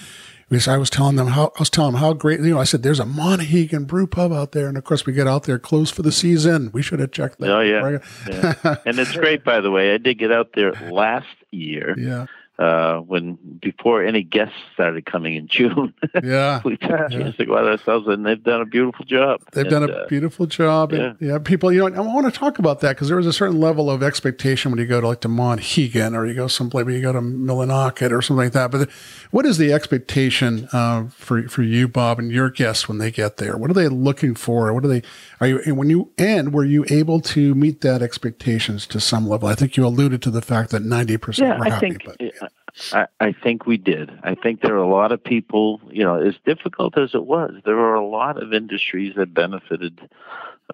because 0.50 0.68
I 0.68 0.78
was 0.78 0.90
telling 0.90 1.16
them 1.16 1.28
how 1.28 1.52
I 1.56 1.60
was 1.60 1.70
telling 1.70 1.94
them 1.94 2.02
how 2.02 2.14
great 2.14 2.40
you 2.40 2.54
know 2.54 2.60
I 2.60 2.64
said 2.64 2.84
there's 2.84 3.00
a 3.00 3.06
Monhegan 3.06 3.88
brew 3.88 4.08
pub 4.08 4.34
out 4.34 4.52
there. 4.52 4.68
And 4.68 4.78
of 4.78 4.84
course 4.84 5.06
we 5.06 5.14
get 5.14 5.28
out 5.28 5.44
there 5.44 5.60
closed 5.60 5.94
for 5.94 6.02
the 6.02 6.12
season. 6.12 6.72
We 6.74 6.82
should 6.82 7.00
have 7.00 7.12
checked 7.12 7.40
that. 7.40 7.50
Oh 7.50 7.62
yeah, 7.62 8.00
yeah. 8.28 8.76
and 8.86 9.00
it's 9.00 9.12
great 9.12 9.44
by 9.44 9.62
the 9.62 9.72
way. 9.72 9.94
I 9.94 9.98
did 9.98 10.18
get 10.20 10.32
out 10.32 10.52
there 10.54 10.72
last 10.92 11.28
year. 11.52 11.96
Yeah 12.10 12.26
uh, 12.60 13.00
when 13.00 13.36
before 13.62 14.04
any 14.04 14.22
guests 14.22 14.56
started 14.74 15.06
coming 15.06 15.36
in 15.36 15.48
June. 15.48 15.94
Yeah, 16.22 16.62
we 16.66 16.76
took 16.76 16.92
a 16.92 17.10
chance 17.10 17.38
to 17.38 17.46
go 17.46 17.58
out 17.58 17.66
ourselves, 17.66 18.08
and 18.08 18.26
they've 18.26 18.42
done 18.44 18.60
a 18.60 18.66
beautiful 18.66 19.06
job. 19.06 19.42
They've 19.54 19.66
and, 19.66 19.72
done 19.72 19.90
a 19.90 19.94
uh, 19.94 20.08
beautiful 20.08 20.46
job. 20.46 20.92
yeah. 20.92 21.00
And, 21.00 21.18
yeah, 21.22 21.40
people, 21.40 21.72
you 21.72 21.90
know, 21.90 21.96
I 21.96 22.02
want 22.02 22.32
to 22.32 22.38
talk 22.38 22.60
about 22.60 22.82
that 22.82 22.98
because 22.98 23.08
there 23.08 23.16
was 23.16 23.28
a 23.28 23.34
certain 23.34 23.62
level 23.62 23.90
of 23.90 24.04
expectation 24.04 24.72
when 24.72 24.80
you 24.80 24.86
go 24.86 25.00
to 25.00 25.08
like 25.08 25.22
to 25.22 25.30
Monhegan 25.30 26.14
or 26.14 26.26
you 26.26 26.34
go 26.34 26.48
someplace, 26.48 26.86
you 26.88 27.02
go 27.02 27.14
to 27.14 27.22
Millinocket 27.22 28.12
or 28.12 28.22
something 28.22 28.44
like 28.44 28.54
that. 28.54 28.72
But 28.72 28.90
what 29.32 29.46
is 29.46 29.58
the 29.58 29.72
expectation 29.72 30.68
uh, 30.74 31.08
for 31.10 31.48
for 31.48 31.64
you, 31.64 31.88
Bob, 31.88 32.20
and 32.20 32.30
your 32.30 32.50
guests 32.50 32.90
when 32.90 32.98
they 32.98 33.10
get 33.10 33.38
there? 33.38 33.56
What 33.58 33.72
are 33.72 33.74
they 33.74 33.88
looking 33.88 34.36
for? 34.36 34.74
What 34.74 34.84
are 34.84 34.90
they? 34.90 35.02
Are 35.40 35.48
you 35.48 35.62
and 35.66 35.78
when 35.78 35.90
you 35.90 36.12
end, 36.18 36.54
were 36.54 36.66
you 36.66 36.86
able 36.90 37.22
to 37.22 37.56
meet 37.56 37.80
that 37.82 38.02
expectations 38.02 38.86
to 38.88 39.00
some 39.00 39.30
level? 39.30 39.48
I 39.48 39.56
think 39.56 39.78
you 39.78 39.86
alluded 39.86 40.22
to 40.24 40.32
the 40.32 40.42
fact 40.42 40.72
that 40.72 40.82
ninety 40.82 41.16
percent 41.16 41.48
Yeah, 41.48 41.60
were 41.60 41.66
I 41.66 41.70
happy. 41.70 41.92
think 41.92 42.06
but, 42.06 42.49
I, 42.94 43.08
I 43.20 43.32
think 43.32 43.66
we 43.66 43.78
did. 43.78 44.12
I 44.24 44.36
think 44.36 44.62
there 44.62 44.74
are 44.74 44.78
a 44.78 44.88
lot 44.88 45.12
of 45.12 45.24
people. 45.24 45.82
You 45.92 46.04
know, 46.04 46.16
as 46.16 46.36
difficult 46.46 46.98
as 46.98 47.14
it 47.14 47.26
was, 47.26 47.54
there 47.66 47.76
were 47.76 47.96
a 47.96 48.06
lot 48.06 48.42
of 48.42 48.54
industries 48.54 49.16
that 49.16 49.34
benefited 49.34 50.00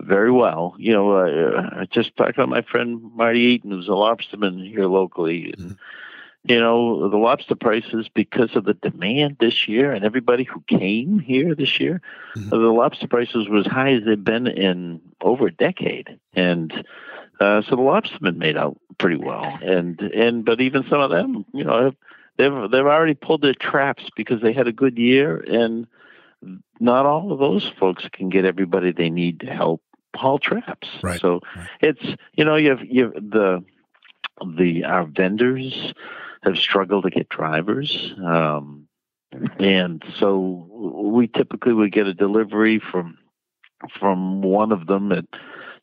very 0.02 0.32
well. 0.32 0.76
You 0.78 0.94
know, 0.94 1.12
uh, 1.12 1.70
I 1.82 1.86
just 1.86 2.16
talked 2.18 2.36
about 2.36 2.50
my 2.50 2.62
friend 2.62 3.02
Marty 3.16 3.40
Eaton, 3.40 3.72
who's 3.72 3.88
a 3.88 3.92
lobsterman 3.92 4.68
here 4.68 4.86
locally. 4.88 5.54
And, 5.58 5.78
You 6.48 6.60
know, 6.60 7.10
the 7.10 7.18
lobster 7.18 7.56
prices 7.56 8.08
because 8.14 8.56
of 8.56 8.66
the 8.66 8.76
demand 8.76 9.38
this 9.40 9.68
year 9.68 9.92
and 9.92 10.06
everybody 10.06 10.44
who 10.44 10.62
came 10.68 11.18
here 11.18 11.56
this 11.56 11.80
year, 11.80 12.02
Mhm. 12.36 12.50
the 12.52 12.58
lobster 12.58 13.08
prices 13.08 13.50
were 13.50 13.58
as 13.58 13.66
high 13.66 13.94
as 13.94 14.04
they've 14.04 14.24
been 14.24 14.46
in 14.46 15.02
over 15.22 15.48
a 15.48 15.52
decade. 15.52 16.20
And 16.36 16.86
uh, 17.40 17.62
so 17.64 17.76
the 17.76 17.82
lobstermen 17.82 18.38
made 18.38 18.58
out 18.58 18.78
pretty 18.98 19.18
well, 19.18 19.58
and 19.62 20.00
and 20.00 20.46
but 20.46 20.62
even 20.62 20.86
some 20.90 21.02
of 21.02 21.10
them, 21.10 21.46
you 21.54 21.64
know, 21.64 21.86
have, 21.86 21.96
they've 22.38 22.72
they've 22.72 22.86
already 22.86 23.14
pulled 23.14 23.42
their 23.42 23.54
traps 23.54 24.04
because 24.16 24.42
they 24.42 24.54
had 24.54 24.68
a 24.68 24.72
good 24.74 24.98
year, 24.98 25.38
and 25.38 25.88
not 26.80 27.06
all 27.06 27.32
of 27.32 27.40
those 27.40 27.72
folks 27.80 28.06
can 28.12 28.30
get 28.30 28.46
everybody 28.46 28.92
they 28.92 29.10
need 29.10 29.42
to 29.42 29.48
help 29.48 29.82
haul 30.16 30.40
traps. 30.40 30.88
Right, 31.04 31.20
So 31.20 31.42
right. 31.56 31.68
it's 31.82 32.22
you 32.34 32.46
know 32.46 32.56
you 32.56 32.70
have 32.70 32.84
you 32.84 33.12
the 33.16 33.64
the 34.58 34.84
our 34.86 35.06
vendors 35.06 35.94
have 36.44 36.58
struggled 36.58 37.04
to 37.04 37.10
get 37.10 37.30
drivers. 37.30 38.14
Um, 38.24 38.88
and 39.60 40.04
so 40.20 40.68
we 41.14 41.28
typically 41.28 41.74
would 41.74 41.92
get 41.92 42.08
a 42.08 42.14
delivery 42.14 42.80
from 42.80 43.18
from 44.00 44.42
one 44.42 44.72
of 44.72 44.88
them 44.88 45.12
at 45.12 45.26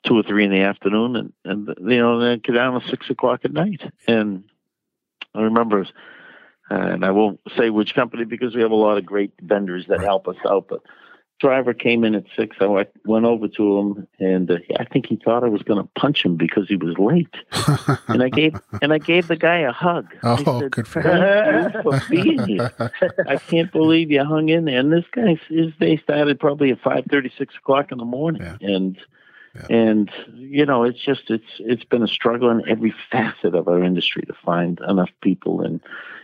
two 0.05 0.17
or 0.19 0.23
three 0.23 0.45
in 0.45 0.51
the 0.51 0.61
afternoon, 0.61 1.17
and 1.17 1.33
and 1.45 1.69
you 1.91 1.99
know 1.99 2.19
then 2.19 2.41
get 2.43 2.53
down 2.55 2.77
at 2.77 2.89
six 2.91 3.09
o'clock 3.11 3.41
at 3.45 3.53
night. 3.53 3.83
And 4.09 4.45
I 5.35 5.43
remember, 5.43 5.83
uh, 6.71 6.75
and 6.75 7.05
I 7.05 7.11
won't 7.11 7.41
say 7.57 7.71
which 7.71 7.95
company 7.95 8.25
because 8.25 8.55
we 8.55 8.63
have 8.63 8.71
a 8.71 8.75
lot 8.77 8.99
of 8.99 9.07
great 9.07 9.33
vendors 9.43 9.87
that 9.89 9.99
Right. 9.99 10.07
help 10.07 10.29
us 10.29 10.37
out, 10.49 10.67
but. 10.69 10.81
Driver 11.41 11.75
came 11.75 12.05
in 12.05 12.15
at 12.15 12.23
six. 12.37 12.57
I 12.61 12.67
went- 12.67 12.91
went 13.05 13.25
over 13.25 13.49
to 13.49 13.79
him, 13.79 14.07
and 14.21 14.49
uh, 14.49 14.59
I 14.79 14.85
think 14.85 15.07
he 15.07 15.17
thought 15.17 15.43
I 15.43 15.49
was 15.49 15.63
going 15.63 15.83
to 15.83 15.89
punch 15.99 16.25
him 16.25 16.37
because 16.37 16.69
he 16.69 16.77
was 16.77 16.97
late. 16.99 17.35
And 18.07 18.23
I 18.23 18.29
gave 18.29 18.55
and 18.81 18.93
I 18.93 18.99
gave 18.99 19.27
the 19.27 19.35
guy 19.35 19.57
a 19.59 19.73
hug. 19.73 20.07
Oh, 20.23 20.61
said, 20.61 20.71
good 20.71 20.87
for 20.87 21.03
"Thank 21.03 21.75
you 21.75 21.83
for 21.83 22.01
being 22.09 22.47
here. 22.47 22.71
I 23.27 23.39
can't 23.39 23.73
believe 23.73 24.13
you 24.13 24.23
hung 24.25 24.51
in 24.51 24.67
there. 24.67 24.79
And 24.79 24.93
this 24.93 25.05
guy, 25.11 25.37
his 25.49 25.73
day 25.81 25.97
started 25.97 26.39
probably 26.39 26.71
at 26.71 26.81
five 26.81 27.07
thirty, 27.11 27.33
six 27.37 27.57
o'clock 27.57 27.91
in 27.91 27.99
the 27.99 28.05
morning, 28.05 28.43
Yeah. 28.43 28.59
and 28.61 28.97
Yeah. 29.55 29.67
and 29.69 30.11
you 30.35 30.65
know, 30.65 30.85
it's 30.85 31.01
just 31.01 31.31
it's 31.31 31.45
it's 31.59 31.85
been 31.85 32.03
a 32.03 32.09
struggle 32.09 32.51
in 32.51 32.67
every 32.69 32.95
facet 33.11 33.55
of 33.55 33.69
our 33.69 33.83
industry 33.83 34.23
to 34.23 34.35
find 34.45 34.81
enough 34.89 35.11
people, 35.21 35.61
and 35.61 35.81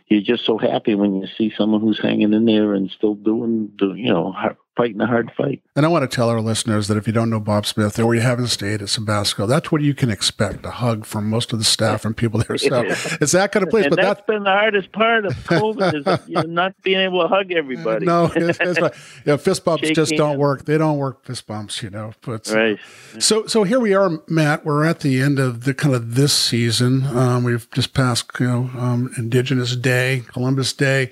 you're 0.08 0.22
just 0.22 0.44
so 0.46 0.56
happy 0.56 0.94
when 0.94 1.14
you 1.14 1.26
see 1.26 1.52
someone 1.54 1.82
who's 1.82 2.00
hanging 2.00 2.32
in 2.32 2.46
there 2.46 2.72
and 2.72 2.90
still 2.90 3.14
doing, 3.14 3.70
do, 3.76 3.94
you 3.94 4.10
know, 4.10 4.34
fighting 4.78 5.00
a 5.00 5.06
hard 5.06 5.30
fight. 5.36 5.60
And 5.74 5.84
I 5.84 5.88
want 5.88 6.08
to 6.08 6.14
tell 6.14 6.30
our 6.30 6.40
listeners 6.40 6.86
that 6.86 6.96
if 6.96 7.06
you 7.08 7.12
don't 7.12 7.28
know 7.28 7.40
Bob 7.40 7.66
Smith 7.66 7.98
or 7.98 8.14
you 8.14 8.20
haven't 8.20 8.46
stayed 8.46 8.80
at 8.80 8.88
Sebasco, 8.88 9.46
that's 9.46 9.72
what 9.72 9.82
you 9.82 9.92
can 9.92 10.08
expect 10.08 10.64
a 10.64 10.70
hug 10.70 11.04
from 11.04 11.28
most 11.28 11.52
of 11.52 11.58
the 11.58 11.64
staff 11.64 12.04
and 12.04 12.16
people 12.16 12.40
there. 12.40 12.56
So 12.56 12.82
it's 13.20 13.32
that 13.32 13.50
kind 13.50 13.64
of 13.64 13.70
place. 13.70 13.86
and 13.86 13.96
But 13.96 14.02
that's 14.02 14.20
that, 14.20 14.26
been 14.28 14.44
the 14.44 14.50
hardest 14.50 14.92
part 14.92 15.26
of 15.26 15.34
COVID 15.44 15.94
is 15.94 16.20
you 16.28 16.34
know, 16.34 16.42
not 16.42 16.80
being 16.82 17.00
able 17.00 17.22
to 17.22 17.28
hug 17.28 17.50
everybody. 17.50 18.06
no, 18.06 18.30
it's, 18.36 18.58
it's 18.60 18.80
right. 18.80 18.94
yeah, 19.26 19.36
fist 19.36 19.64
bumps 19.64 19.86
Shake 19.88 19.96
just 19.96 20.12
don't 20.16 20.38
work. 20.38 20.64
They 20.64 20.78
don't 20.78 20.96
work, 20.96 21.24
fist 21.24 21.46
bumps, 21.48 21.82
you 21.82 21.90
know. 21.90 22.12
But 22.22 22.48
Right. 22.48 22.78
So, 23.18 23.46
so 23.46 23.64
here 23.64 23.80
we 23.80 23.94
are, 23.94 24.22
Matt. 24.28 24.64
We're 24.64 24.84
at 24.84 25.00
the 25.00 25.20
end 25.20 25.40
of 25.40 25.64
the 25.64 25.74
kind 25.74 25.94
of 25.94 26.14
this 26.14 26.32
season. 26.32 27.04
Um, 27.04 27.42
we've 27.42 27.68
just 27.72 27.94
passed, 27.94 28.30
you 28.38 28.46
know, 28.46 28.70
um, 28.78 29.12
Indigenous 29.18 29.74
Day, 29.74 30.22
Columbus 30.28 30.72
Day, 30.72 31.10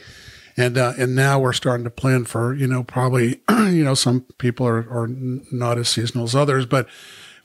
and 0.56 0.78
uh, 0.78 0.94
and 0.98 1.14
now 1.14 1.38
we're 1.38 1.52
starting 1.52 1.84
to 1.84 1.90
plan 1.90 2.24
for, 2.24 2.54
you 2.54 2.66
know, 2.66 2.82
probably, 2.82 3.40
you 3.50 3.84
know, 3.84 3.94
some 3.94 4.22
people 4.38 4.66
are 4.66 4.88
are 4.90 5.08
not 5.08 5.78
as 5.78 5.88
seasonal 5.88 6.24
as 6.24 6.34
others, 6.34 6.66
but 6.66 6.88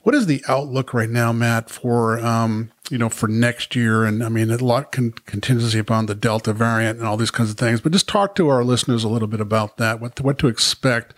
what 0.02 0.14
is 0.14 0.26
the 0.26 0.42
outlook 0.48 0.92
right 0.92 1.10
now, 1.10 1.32
Matt, 1.32 1.70
for 1.70 2.18
um, 2.20 2.72
you 2.90 2.98
know, 2.98 3.08
for 3.08 3.28
next 3.28 3.76
year? 3.76 4.04
And 4.04 4.22
I 4.22 4.28
mean, 4.28 4.50
a 4.50 4.56
lot 4.56 4.92
con- 4.92 5.14
contingency 5.26 5.78
upon 5.78 6.06
the 6.06 6.14
Delta 6.14 6.52
variant 6.52 6.98
and 6.98 7.06
all 7.06 7.16
these 7.16 7.30
kinds 7.30 7.50
of 7.50 7.56
things. 7.56 7.80
But 7.80 7.92
just 7.92 8.08
talk 8.08 8.34
to 8.36 8.48
our 8.48 8.64
listeners 8.64 9.04
a 9.04 9.08
little 9.08 9.28
bit 9.28 9.40
about 9.40 9.76
that. 9.76 10.00
What 10.00 10.20
what 10.20 10.38
to 10.38 10.48
expect, 10.48 11.14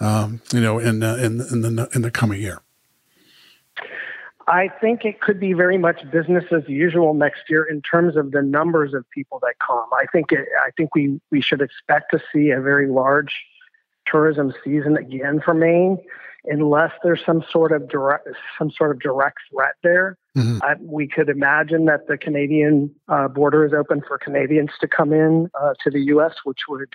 um, 0.00 0.40
you 0.52 0.60
know, 0.60 0.78
in 0.78 1.02
uh, 1.02 1.16
in 1.16 1.40
in 1.40 1.62
the 1.62 1.88
in 1.94 2.02
the 2.02 2.10
coming 2.10 2.40
year. 2.40 2.60
I 4.48 4.68
think 4.80 5.04
it 5.04 5.20
could 5.20 5.40
be 5.40 5.52
very 5.52 5.76
much 5.76 6.08
business 6.10 6.44
as 6.52 6.62
usual 6.68 7.14
next 7.14 7.42
year 7.48 7.64
in 7.64 7.82
terms 7.82 8.16
of 8.16 8.30
the 8.30 8.42
numbers 8.42 8.94
of 8.94 9.04
people 9.10 9.40
that 9.42 9.54
come. 9.64 9.86
I 9.92 10.06
think 10.12 10.30
it, 10.30 10.46
I 10.60 10.70
think 10.76 10.94
we 10.94 11.20
we 11.30 11.40
should 11.40 11.60
expect 11.60 12.12
to 12.12 12.20
see 12.32 12.50
a 12.50 12.60
very 12.60 12.88
large 12.88 13.34
tourism 14.06 14.54
season 14.62 14.96
again 14.96 15.40
for 15.44 15.52
Maine, 15.52 15.98
unless 16.44 16.92
there's 17.02 17.24
some 17.26 17.44
sort 17.50 17.72
of 17.72 17.88
direct 17.88 18.28
some 18.56 18.70
sort 18.70 18.92
of 18.92 19.00
direct 19.00 19.38
threat 19.50 19.74
there. 19.82 20.16
Mhm. 20.36 20.60
I, 20.62 20.76
we 20.80 21.08
could 21.08 21.28
imagine 21.28 21.86
that 21.86 22.06
the 22.06 22.16
Canadian 22.16 22.94
uh, 23.08 23.26
border 23.26 23.64
is 23.64 23.72
open 23.72 24.00
for 24.06 24.16
Canadians 24.16 24.70
to 24.80 24.86
come 24.86 25.12
in 25.12 25.50
uh, 25.60 25.74
to 25.82 25.90
the 25.90 26.00
U.S., 26.14 26.34
which 26.44 26.60
would 26.68 26.92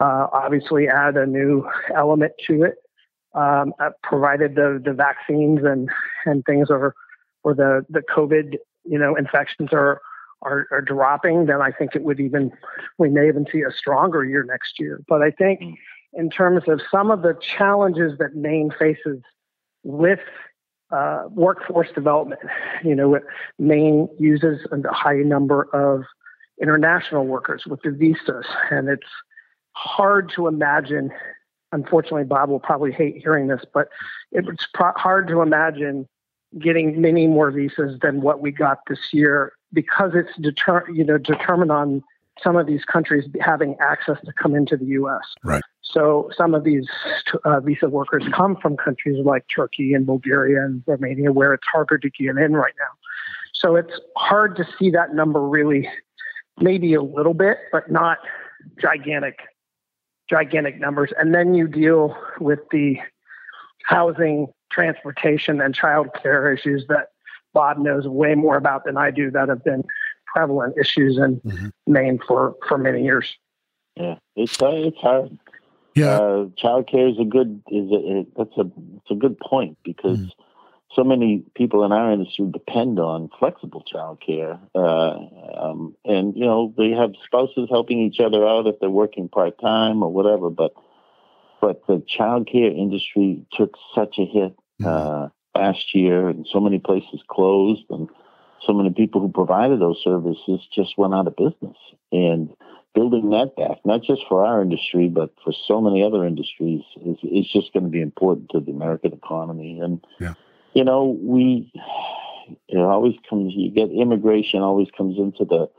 uh, 0.00 0.26
obviously 0.32 0.88
add 0.88 1.16
a 1.16 1.26
new 1.26 1.68
element 1.94 2.32
to 2.48 2.64
it 2.64 2.74
um, 3.34 3.72
uh, 3.80 3.90
provided 4.02 4.54
the 4.54 4.80
the 4.84 4.92
vaccines 4.92 5.60
and 5.64 5.88
and 6.26 6.44
things 6.44 6.70
are 6.70 6.94
or 7.44 7.54
the 7.54 7.84
the 7.88 8.02
COVID 8.14 8.56
you 8.84 8.98
know 8.98 9.14
infections 9.16 9.70
are 9.72 10.00
are, 10.42 10.66
are 10.70 10.80
dropping, 10.80 11.46
then 11.46 11.62
I 11.62 11.70
think 11.70 11.94
it 11.94 12.02
would 12.02 12.20
even 12.20 12.50
we 12.98 13.08
may 13.08 13.28
even 13.28 13.46
see 13.50 13.62
a 13.62 13.72
stronger 13.72 14.24
year 14.24 14.44
next 14.44 14.78
year. 14.78 15.00
But 15.08 15.22
I 15.22 15.30
think 15.30 15.60
in 16.12 16.30
terms 16.30 16.64
of 16.68 16.80
some 16.90 17.10
of 17.10 17.22
the 17.22 17.36
challenges 17.40 18.18
that 18.18 18.34
Maine 18.34 18.72
faces 18.78 19.22
with 19.82 20.20
uh, 20.90 21.24
workforce 21.30 21.88
development, 21.94 22.40
you 22.84 22.94
know, 22.94 23.18
Maine 23.58 24.08
uses 24.18 24.66
a 24.70 24.92
high 24.92 25.16
number 25.16 25.68
of 25.72 26.04
international 26.60 27.26
workers 27.26 27.64
with 27.66 27.80
the 27.82 27.90
visas, 27.90 28.46
and 28.70 28.88
it's 28.88 29.02
hard 29.72 30.30
to 30.36 30.48
imagine 30.48 31.10
unfortunately, 31.72 32.24
Bob 32.24 32.50
will 32.50 32.60
probably 32.60 32.92
hate 32.92 33.16
hearing 33.16 33.48
this, 33.48 33.62
but 33.72 33.88
it's 34.30 34.66
pro- 34.72 34.92
hard 34.92 35.26
to 35.28 35.40
imagine 35.40 36.08
getting 36.58 37.00
many 37.00 37.26
more 37.26 37.50
visas 37.50 37.98
than 38.00 38.20
what 38.20 38.40
we 38.40 38.52
got 38.52 38.78
this 38.88 38.98
year 39.12 39.54
because 39.72 40.12
it's 40.14 40.36
deter- 40.38 40.86
you 40.92 41.02
know 41.02 41.18
determined 41.18 41.72
on 41.72 42.02
some 42.42 42.56
of 42.56 42.66
these 42.66 42.84
countries 42.84 43.24
having 43.40 43.76
access 43.80 44.18
to 44.24 44.32
come 44.32 44.54
into 44.54 44.76
the 44.76 44.86
U.S. 44.86 45.22
Right. 45.44 45.62
So 45.82 46.30
some 46.36 46.54
of 46.54 46.64
these 46.64 46.86
uh, 47.44 47.60
visa 47.60 47.88
workers 47.88 48.24
come 48.34 48.56
from 48.56 48.76
countries 48.76 49.24
like 49.24 49.44
Turkey 49.54 49.92
and 49.94 50.06
Bulgaria 50.06 50.64
and 50.64 50.82
Romania, 50.86 51.32
where 51.32 51.52
it's 51.52 51.66
harder 51.70 51.98
to 51.98 52.10
get 52.10 52.36
in 52.36 52.54
right 52.54 52.74
now. 52.78 52.92
So 53.52 53.76
it's 53.76 53.92
hard 54.16 54.56
to 54.56 54.66
see 54.78 54.90
that 54.90 55.14
number 55.14 55.46
really, 55.46 55.88
maybe 56.60 56.94
a 56.94 57.02
little 57.02 57.34
bit, 57.34 57.58
but 57.70 57.90
not 57.90 58.18
gigantic 58.80 59.40
gigantic 60.28 60.80
numbers. 60.80 61.12
And 61.18 61.34
then 61.34 61.54
you 61.54 61.68
deal 61.68 62.16
with 62.40 62.60
the 62.70 62.98
housing, 63.84 64.48
transportation, 64.70 65.60
and 65.60 65.74
child 65.74 66.08
care 66.22 66.52
issues 66.52 66.86
that 66.88 67.08
Bob 67.52 67.78
knows 67.78 68.06
way 68.08 68.34
more 68.34 68.56
about 68.56 68.84
than 68.84 68.96
I 68.96 69.10
do 69.10 69.30
that 69.30 69.48
have 69.48 69.64
been 69.64 69.84
prevalent 70.26 70.76
issues 70.78 71.18
in 71.18 71.40
Mhm. 71.40 71.72
Maine 71.86 72.18
for, 72.26 72.54
for 72.66 72.78
many 72.78 73.04
years. 73.04 73.36
Yeah, 73.96 74.16
it's 74.36 74.62
uh, 74.62 74.70
it's 74.72 74.96
hard. 74.98 75.38
Yeah. 75.94 76.18
Uh, 76.18 76.46
child 76.56 76.86
care 76.88 77.08
is 77.08 77.18
a 77.18 77.24
good 77.24 77.62
is 77.70 77.90
a, 77.90 78.20
it, 78.20 78.26
that's 78.34 78.56
a 78.56 78.70
it's 78.96 79.10
a 79.10 79.14
good 79.14 79.38
point 79.38 79.76
because 79.84 80.18
Mm. 80.18 80.30
So 80.94 81.04
many 81.04 81.42
people 81.54 81.84
in 81.84 81.92
our 81.92 82.12
industry 82.12 82.46
depend 82.52 82.98
on 82.98 83.30
flexible 83.38 83.82
childcare, 83.92 84.58
uh, 84.74 85.60
um, 85.60 85.94
and 86.04 86.36
you 86.36 86.44
know 86.44 86.74
they 86.76 86.90
have 86.90 87.12
spouses 87.24 87.68
helping 87.70 88.00
each 88.00 88.20
other 88.20 88.46
out 88.46 88.66
if 88.66 88.78
they're 88.80 88.90
working 88.90 89.28
part 89.28 89.58
time 89.60 90.02
or 90.02 90.12
whatever. 90.12 90.50
But 90.50 90.74
but 91.60 91.86
the 91.86 92.02
childcare 92.18 92.76
industry 92.76 93.44
took 93.52 93.74
such 93.94 94.18
a 94.18 94.24
hit 94.24 94.56
mm-hmm. 94.80 94.86
uh, 94.86 95.28
last 95.54 95.94
year, 95.94 96.28
and 96.28 96.46
so 96.50 96.60
many 96.60 96.78
places 96.78 97.20
closed, 97.28 97.84
and 97.90 98.08
so 98.66 98.72
many 98.72 98.90
people 98.90 99.20
who 99.20 99.28
provided 99.28 99.80
those 99.80 100.00
services 100.02 100.60
just 100.74 100.98
went 100.98 101.14
out 101.14 101.26
of 101.26 101.36
business. 101.36 101.76
And 102.10 102.50
building 102.94 103.30
that 103.30 103.56
back, 103.56 103.78
not 103.84 104.02
just 104.02 104.22
for 104.28 104.44
our 104.44 104.60
industry, 104.60 105.08
but 105.08 105.32
for 105.42 105.52
so 105.66 105.80
many 105.80 106.02
other 106.02 106.26
industries, 106.26 106.82
is, 107.04 107.16
is 107.22 107.50
just 107.50 107.72
going 107.72 107.84
to 107.84 107.90
be 107.90 108.02
important 108.02 108.50
to 108.50 108.60
the 108.60 108.70
American 108.70 109.12
economy. 109.12 109.80
And, 109.80 110.04
yeah. 110.20 110.34
You 110.74 110.84
know, 110.84 111.18
we, 111.20 111.72
it 112.68 112.78
always 112.78 113.14
comes, 113.28 113.52
you 113.56 113.70
get 113.70 113.90
immigration 113.90 114.60
always 114.60 114.88
comes 114.96 115.18
into 115.18 115.44
the, 115.44 115.70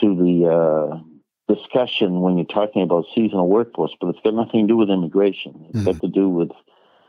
to 0.00 0.16
the, 0.16 0.48
uh, 0.48 0.98
discussion 1.46 2.20
when 2.20 2.38
you're 2.38 2.46
talking 2.46 2.82
about 2.82 3.04
seasonal 3.14 3.48
workforce, 3.48 3.94
but 4.00 4.08
it's 4.08 4.18
got 4.24 4.34
nothing 4.34 4.66
to 4.66 4.72
do 4.72 4.76
with 4.76 4.88
immigration. 4.88 5.66
It's 5.68 5.78
mm-hmm. 5.78 5.90
got 5.90 6.00
to 6.00 6.08
do 6.08 6.28
with 6.28 6.50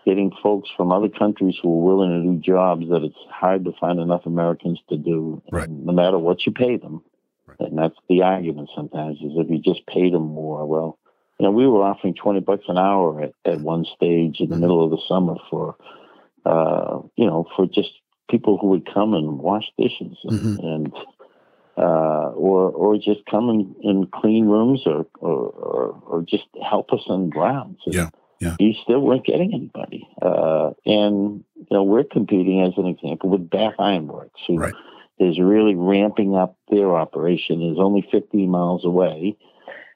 getting 0.06 0.32
folks 0.43 0.69
from 0.76 0.91
other 0.91 1.10
countries 1.10 1.56
who 1.62 1.69
are 1.69 1.95
willing 1.95 2.21
to 2.21 2.32
do 2.32 2.54
jobs 2.54 2.88
that 2.89 3.04
it's 3.04 3.17
hard 3.30 3.65
to 3.65 3.71
find 3.80 4.00
enough 4.00 4.26
Americans 4.26 4.80
to 4.89 4.98
do, 4.98 5.41
right. 5.52 5.69
no 5.69 5.93
matter 5.93 6.19
what 6.19 6.45
you 6.45 6.52
pay 6.52 6.78
them. 6.78 7.02
And 7.60 7.78
that's 7.78 7.95
the 8.10 8.21
argument 8.21 8.69
sometimes 8.76 9.17
is 9.17 9.32
if 9.36 9.50
you 9.50 9.60
just 9.60 9.86
paid 9.88 10.13
them 10.13 10.28
more. 10.28 10.65
Well, 10.65 11.00
you 11.39 11.45
know, 11.45 11.52
we 11.52 11.67
were 11.67 11.84
offering 11.84 12.13
20 12.13 12.41
bucks 12.41 12.65
an 12.67 12.78
hour 12.78 13.21
at, 13.21 13.32
at 13.45 13.62
one 13.62 13.86
stage 13.95 14.39
in 14.39 14.50
the 14.50 14.56
mm-hmm. 14.56 14.62
middle 14.62 14.84
of 14.84 14.91
the 14.91 15.02
summer 15.08 15.36
for, 15.50 15.76
uh, 16.45 16.99
you 17.15 17.25
know, 17.25 17.45
for 17.55 17.65
just 17.65 17.89
people 18.29 18.58
who 18.58 18.67
would 18.67 18.88
come 18.91 19.13
and 19.13 19.39
wash 19.39 19.65
dishes 19.77 20.17
and, 20.23 20.39
mm-hmm. 20.39 20.65
and 20.65 20.93
uh, 21.77 22.31
or 22.31 22.69
or 22.71 22.95
just 22.95 23.25
come 23.29 23.49
and, 23.49 23.75
and 23.84 24.12
clean 24.12 24.45
rooms 24.45 24.84
or, 24.86 25.05
or, 25.19 25.49
or, 25.49 26.03
or 26.08 26.21
just 26.21 26.45
help 26.63 26.91
us 26.93 27.01
on 27.08 27.29
grounds. 27.29 27.79
yeah. 27.86 28.10
Yeah. 28.41 28.58
You 28.60 28.73
still 28.84 28.99
weren't 28.99 29.25
getting 29.25 29.53
anybody. 29.53 30.10
Uh, 30.21 30.71
and, 30.86 31.45
you 31.55 31.67
know, 31.71 31.84
we're 31.84 32.03
competing 32.03 32.63
as 32.63 32.73
an 32.75 32.86
example 32.86 33.29
with 33.29 33.49
Bath 33.49 33.75
Ironworks, 33.79 34.41
who 34.45 34.58
right 34.58 34.73
is 35.19 35.39
really 35.39 35.75
ramping 35.75 36.36
up 36.36 36.58
their 36.69 36.95
operation. 36.95 37.62
is 37.62 37.77
only 37.79 38.08
50 38.12 38.45
miles 38.47 38.84
away, 38.86 39.38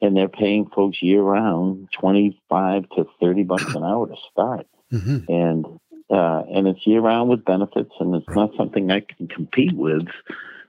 and 0.01 0.15
they're 0.15 0.29
paying 0.29 0.69
folks 0.73 1.01
year 1.01 1.21
round 1.21 1.89
25 1.99 2.89
to 2.95 3.05
30 3.19 3.43
bucks 3.43 3.73
an 3.75 3.83
hour 3.83 4.07
to 4.07 4.15
start. 4.31 4.67
Mm-hmm. 4.91 5.31
And 5.31 5.78
uh, 6.09 6.43
and 6.51 6.67
it's 6.67 6.85
year 6.85 7.01
round 7.01 7.29
with 7.29 7.45
benefits, 7.45 7.91
and 7.99 8.15
it's 8.15 8.29
not 8.29 8.51
something 8.57 8.91
I 8.91 9.01
can 9.01 9.27
compete 9.27 9.73
with 9.73 10.07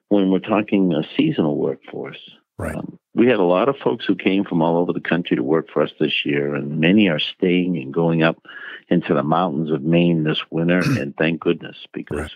when 0.08 0.30
we're 0.30 0.40
talking 0.40 0.92
a 0.92 1.02
seasonal 1.16 1.56
workforce. 1.56 2.18
Right. 2.58 2.74
Um, 2.74 2.98
we 3.14 3.26
had 3.26 3.38
a 3.38 3.44
lot 3.44 3.68
of 3.68 3.76
folks 3.76 4.04
who 4.04 4.14
came 4.14 4.44
from 4.44 4.62
all 4.62 4.76
over 4.76 4.92
the 4.92 5.00
country 5.00 5.36
to 5.36 5.42
work 5.42 5.68
for 5.72 5.82
us 5.82 5.90
this 5.98 6.24
year, 6.24 6.54
and 6.54 6.78
many 6.78 7.08
are 7.08 7.18
staying 7.18 7.76
and 7.76 7.92
going 7.92 8.22
up 8.22 8.44
into 8.88 9.14
the 9.14 9.22
mountains 9.22 9.70
of 9.70 9.82
Maine 9.82 10.24
this 10.24 10.42
winter. 10.50 10.78
and 11.00 11.16
thank 11.16 11.40
goodness, 11.40 11.76
because 11.92 12.18
right 12.18 12.30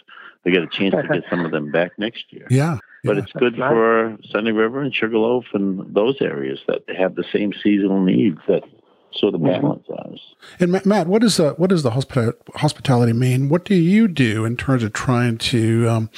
we 0.44 0.52
get 0.52 0.62
a 0.62 0.68
chance 0.68 0.94
to 0.94 1.08
get 1.08 1.24
some 1.30 1.44
of 1.44 1.50
them 1.50 1.70
back 1.70 1.92
next 1.98 2.32
year. 2.32 2.46
Yeah. 2.50 2.78
But 3.02 3.16
yeah, 3.16 3.22
it's 3.22 3.32
good 3.32 3.56
for 3.56 4.16
Sunday 4.30 4.52
River 4.52 4.80
and 4.80 4.94
Sugarloaf 4.94 5.44
and 5.52 5.94
those 5.94 6.20
areas 6.20 6.60
that 6.68 6.84
have 6.96 7.14
the 7.14 7.24
same 7.32 7.52
seasonal 7.52 8.02
needs 8.02 8.38
that 8.48 8.64
sort 9.16 9.34
of 9.34 9.42
balance 9.42 9.86
mm-hmm. 9.88 10.14
us. 10.14 10.20
And 10.60 10.84
Matt, 10.84 11.06
what 11.06 11.22
is 11.22 11.36
the 11.36 11.52
what 11.52 11.70
does 11.70 11.82
the 11.82 11.90
hospitality 11.90 13.12
mean? 13.12 13.48
What 13.48 13.64
do 13.64 13.74
you 13.74 14.08
do 14.08 14.44
in 14.44 14.56
terms 14.56 14.82
of 14.82 14.92
trying 14.92 15.38
to 15.38 15.88
um, 15.88 16.10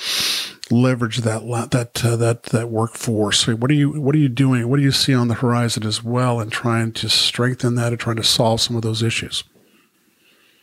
leverage 0.70 1.18
that 1.18 1.42
that 1.70 2.04
uh, 2.04 2.16
that 2.16 2.44
that 2.44 2.70
workforce? 2.70 3.46
What 3.46 3.70
are 3.70 3.74
you 3.74 4.00
what 4.00 4.14
are 4.14 4.18
you 4.18 4.28
doing? 4.28 4.68
What 4.68 4.76
do 4.76 4.82
you 4.82 4.92
see 4.92 5.14
on 5.14 5.28
the 5.28 5.34
horizon 5.34 5.84
as 5.84 6.02
well, 6.02 6.40
and 6.40 6.50
trying 6.50 6.92
to 6.92 7.08
strengthen 7.08 7.74
that 7.76 7.92
and 7.92 8.00
trying 8.00 8.16
to 8.16 8.24
solve 8.24 8.60
some 8.60 8.76
of 8.76 8.82
those 8.82 9.02
issues? 9.02 9.44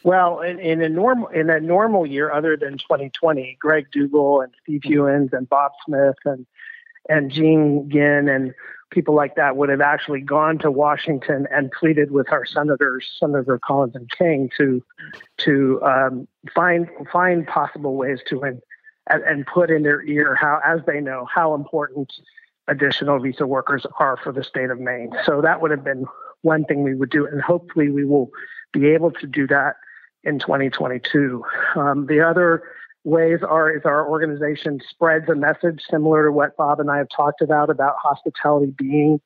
Well, 0.04 0.42
in, 0.42 0.60
in, 0.60 0.82
a 0.82 0.90
normal 0.90 1.28
in 1.30 1.50
a 1.50 1.62
normal 1.62 2.06
year, 2.06 2.32
other 2.32 2.58
than 2.58 2.74
2020, 2.74 3.58
Greg 3.60 3.88
Dugal 3.94 4.42
and 4.42 4.52
Steve 4.62 4.82
mm-hmm. 4.82 4.92
Hewins 4.92 5.30
and 5.32 5.48
Bob 5.48 5.72
Smith 5.86 6.18
and 6.26 6.46
and 7.10 7.32
Gene 7.32 7.90
Ginn 7.90 8.30
and 8.30 8.54
people 8.94 9.16
like 9.16 9.36
that 9.36 9.58
would 9.58 9.70
have 9.70 9.82
actually 9.82 10.22
gone 10.22 10.58
to 10.60 10.70
Washington 10.72 11.48
and 11.52 11.72
pleaded 11.72 12.12
with 12.12 12.32
our 12.32 12.46
senators, 12.46 13.10
Senator 13.20 13.60
Collins 13.60 13.96
and 13.96 14.10
King, 14.12 14.50
to 14.58 14.84
to 15.38 15.82
um, 15.84 16.28
find 16.54 16.88
find 17.12 17.48
possible 17.48 17.96
ways 17.96 18.20
to 18.30 18.44
and 18.44 18.62
and 19.10 19.46
put 19.46 19.70
in 19.70 19.84
their 19.84 20.04
ear 20.04 20.36
how, 20.36 20.60
as 20.66 20.80
they 20.86 21.00
know, 21.02 21.28
how 21.34 21.54
important 21.56 22.14
additional 22.68 23.20
visa 23.20 23.46
workers 23.46 23.86
are 24.00 24.16
for 24.18 24.32
the 24.32 24.44
state 24.44 24.70
of 24.70 24.80
Maine. 24.80 25.12
So 25.26 25.42
that 25.42 25.62
would 25.62 25.72
have 25.72 25.84
been 25.84 26.06
one 26.42 26.64
thing 26.66 26.84
we 26.84 26.96
would 26.96 27.10
do, 27.10 27.26
and 27.26 27.42
hopefully 27.42 27.90
we 27.90 28.06
will 28.06 28.30
be 28.72 28.88
able 28.88 29.12
to 29.12 29.28
do 29.28 29.48
that 29.48 29.76
in 30.24 30.40
2022. 30.40 31.44
Um, 31.76 32.06
the 32.06 32.22
other 32.22 32.64
ways 33.04 33.40
are 33.48 33.70
is 33.70 33.84
our 33.86 34.08
organization 34.08 34.80
spreads 34.90 35.30
a 35.30 35.36
message 35.36 35.82
similar 35.90 36.26
to 36.26 36.32
what 36.32 36.56
Bob 36.56 36.80
and 36.80 36.90
I 36.90 36.98
have 36.98 37.10
talked 37.16 37.42
about 37.42 37.70
about 37.70 37.96
hospitality 38.02 38.74
being 38.78 39.20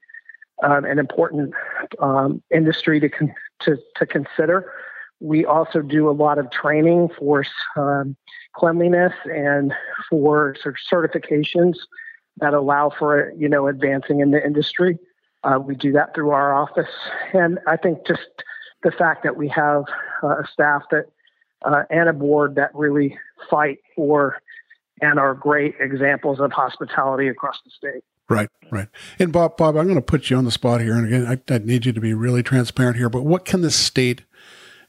um, 0.64 0.86
an 0.86 0.98
important 0.98 1.54
um, 2.00 2.42
industry 2.54 3.00
to, 3.00 3.10
con- 3.10 3.36
to 3.62 3.78
to 3.96 4.06
consider. 4.06 4.72
We 5.20 5.46
also 5.46 5.82
do 5.82 6.10
a 6.10 6.12
lot 6.12 6.38
of 6.38 6.52
training 6.52 7.10
for 7.18 7.44
um, 7.76 8.16
cleanliness 8.54 9.14
and 9.26 9.74
for 10.10 10.56
sort 10.62 10.76
of 10.76 11.12
certifications 11.12 11.76
that 12.38 12.54
allow 12.54 12.92
for 12.98 13.32
you 13.38 13.50
know 13.50 13.68
advancing 13.68 14.20
in 14.20 14.32
the 14.32 14.44
industry. 14.44 14.98
Uh, 15.44 15.60
we 15.60 15.76
do 15.76 15.92
that 15.92 16.16
through 16.16 16.32
our 16.32 16.54
office, 16.54 16.90
and 17.34 17.60
I 17.68 17.78
think 17.78 18.08
just 18.08 18.28
the 18.84 18.92
fact 18.92 19.24
that 19.24 19.38
we 19.38 19.48
have 19.50 19.84
uh, 20.24 20.40
a 20.40 20.48
staff 20.52 20.84
that 20.92 21.06
uh, 21.64 21.84
and 21.90 22.10
a 22.10 22.14
board 22.14 22.56
that 22.56 22.74
really 22.74 23.18
fight 23.50 23.80
for 23.96 24.42
and 25.02 25.20
are 25.20 25.34
great 25.34 25.76
examples 25.80 26.40
of 26.40 26.52
hospitality 26.52 27.28
across 27.28 27.60
the 27.64 27.72
state. 27.72 28.04
Right, 28.30 28.50
right. 28.72 28.88
And 29.20 29.32
Bob, 29.32 29.58
Bob, 29.58 29.78
I'm 29.78 29.86
going 29.86 29.96
to 29.96 30.02
put 30.02 30.30
you 30.30 30.38
on 30.38 30.46
the 30.46 30.52
spot 30.52 30.82
here, 30.82 30.96
and 30.96 31.08
again, 31.08 31.26
I, 31.26 31.54
I 31.54 31.60
need 31.60 31.86
you 31.86 31.94
to 31.94 32.02
be 32.02 32.14
really 32.14 32.44
transparent 32.44 32.98
here. 32.98 33.10
But 33.10 33.24
what 33.24 33.46
can 33.46 33.62
the 33.62 33.72
state 33.72 34.24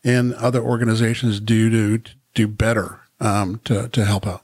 and 0.03 0.35
other 0.35 0.61
organizations 0.61 1.39
do 1.41 1.71
to 1.71 2.13
do 2.35 2.49
better 2.49 3.01
um, 3.21 3.61
to 3.65 3.89
to 3.89 4.05
help 4.05 4.27
out? 4.27 4.43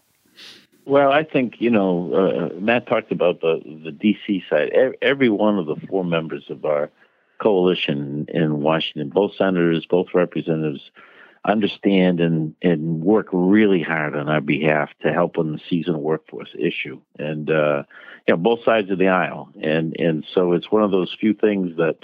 Well, 0.87 1.11
I 1.11 1.25
think 1.25 1.61
you 1.61 1.71
know 1.71 2.13
uh, 2.15 2.61
Matt 2.61 2.87
talked 2.87 3.11
about 3.11 3.41
the 3.41 3.61
the 3.65 3.91
DC 3.91 4.49
side. 4.49 4.71
Every 5.03 5.29
one 5.29 5.59
of 5.59 5.67
the 5.67 5.77
four 5.89 6.05
members 6.05 6.45
of 6.49 6.65
our 6.65 6.91
coalition 7.39 8.27
in 8.29 8.61
Washington, 8.61 9.09
both 9.09 9.35
senators, 9.35 9.87
both 9.87 10.09
representatives, 10.15 10.91
understand 11.45 12.21
and, 12.21 12.55
and 12.63 13.03
work 13.03 13.29
really 13.33 13.83
hard 13.83 14.17
on 14.17 14.29
our 14.29 14.41
behalf 14.41 14.91
to 15.03 15.13
help 15.13 15.37
on 15.39 15.53
the 15.53 15.61
seasonal 15.69 16.01
workforce 16.01 16.55
issue. 16.59 17.01
And, 17.19 17.51
uh, 17.51 17.83
you 18.27 18.35
know, 18.35 18.37
both 18.39 18.65
sides 18.65 18.91
of 18.91 18.99
the 18.99 19.09
aisle. 19.09 19.51
And, 19.61 19.95
and 19.99 20.25
so 20.33 20.53
it's 20.53 20.71
one 20.71 20.83
of 20.83 20.91
those 20.91 21.15
few 21.19 21.35
things 21.35 21.77
that, 21.77 21.97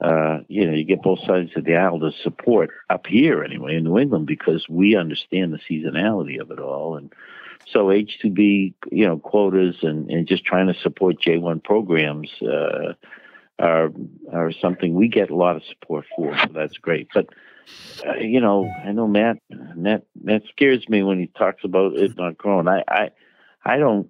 uh, 0.00 0.40
you 0.48 0.66
know, 0.66 0.72
you 0.72 0.84
get 0.84 1.02
both 1.02 1.20
sides 1.20 1.50
of 1.56 1.64
the 1.64 1.76
aisle 1.76 2.00
to 2.00 2.10
support 2.22 2.70
up 2.90 3.06
here 3.06 3.44
anyway 3.44 3.76
in 3.76 3.84
New 3.84 3.98
England 3.98 4.26
because 4.26 4.68
we 4.68 4.96
understand 4.96 5.52
the 5.52 5.60
seasonality 5.70 6.40
of 6.40 6.50
it 6.50 6.58
all. 6.58 6.96
And 6.96 7.12
so 7.70 7.86
H2B, 7.86 8.74
you 8.90 9.06
know, 9.06 9.18
quotas 9.18 9.76
and, 9.82 10.10
and 10.10 10.26
just 10.26 10.44
trying 10.44 10.66
to 10.66 10.80
support 10.80 11.20
J1 11.20 11.62
programs, 11.62 12.30
uh, 12.42 12.94
are 13.58 13.92
are 14.32 14.52
something 14.52 14.94
we 14.94 15.06
get 15.06 15.30
a 15.30 15.36
lot 15.36 15.54
of 15.54 15.62
support 15.64 16.04
for. 16.16 16.36
So 16.38 16.48
that's 16.52 16.76
great. 16.78 17.08
But 17.14 17.28
uh, 18.06 18.14
you 18.14 18.40
know, 18.40 18.70
I 18.84 18.92
know 18.92 19.06
Matt 19.06 19.38
Matt 19.74 20.04
Matt 20.22 20.42
scares 20.50 20.88
me 20.88 21.02
when 21.02 21.18
he 21.18 21.26
talks 21.28 21.64
about 21.64 21.94
it 21.94 22.16
not 22.16 22.38
growing. 22.38 22.68
I 22.68 22.82
I 22.88 23.10
I 23.64 23.76
don't. 23.78 24.08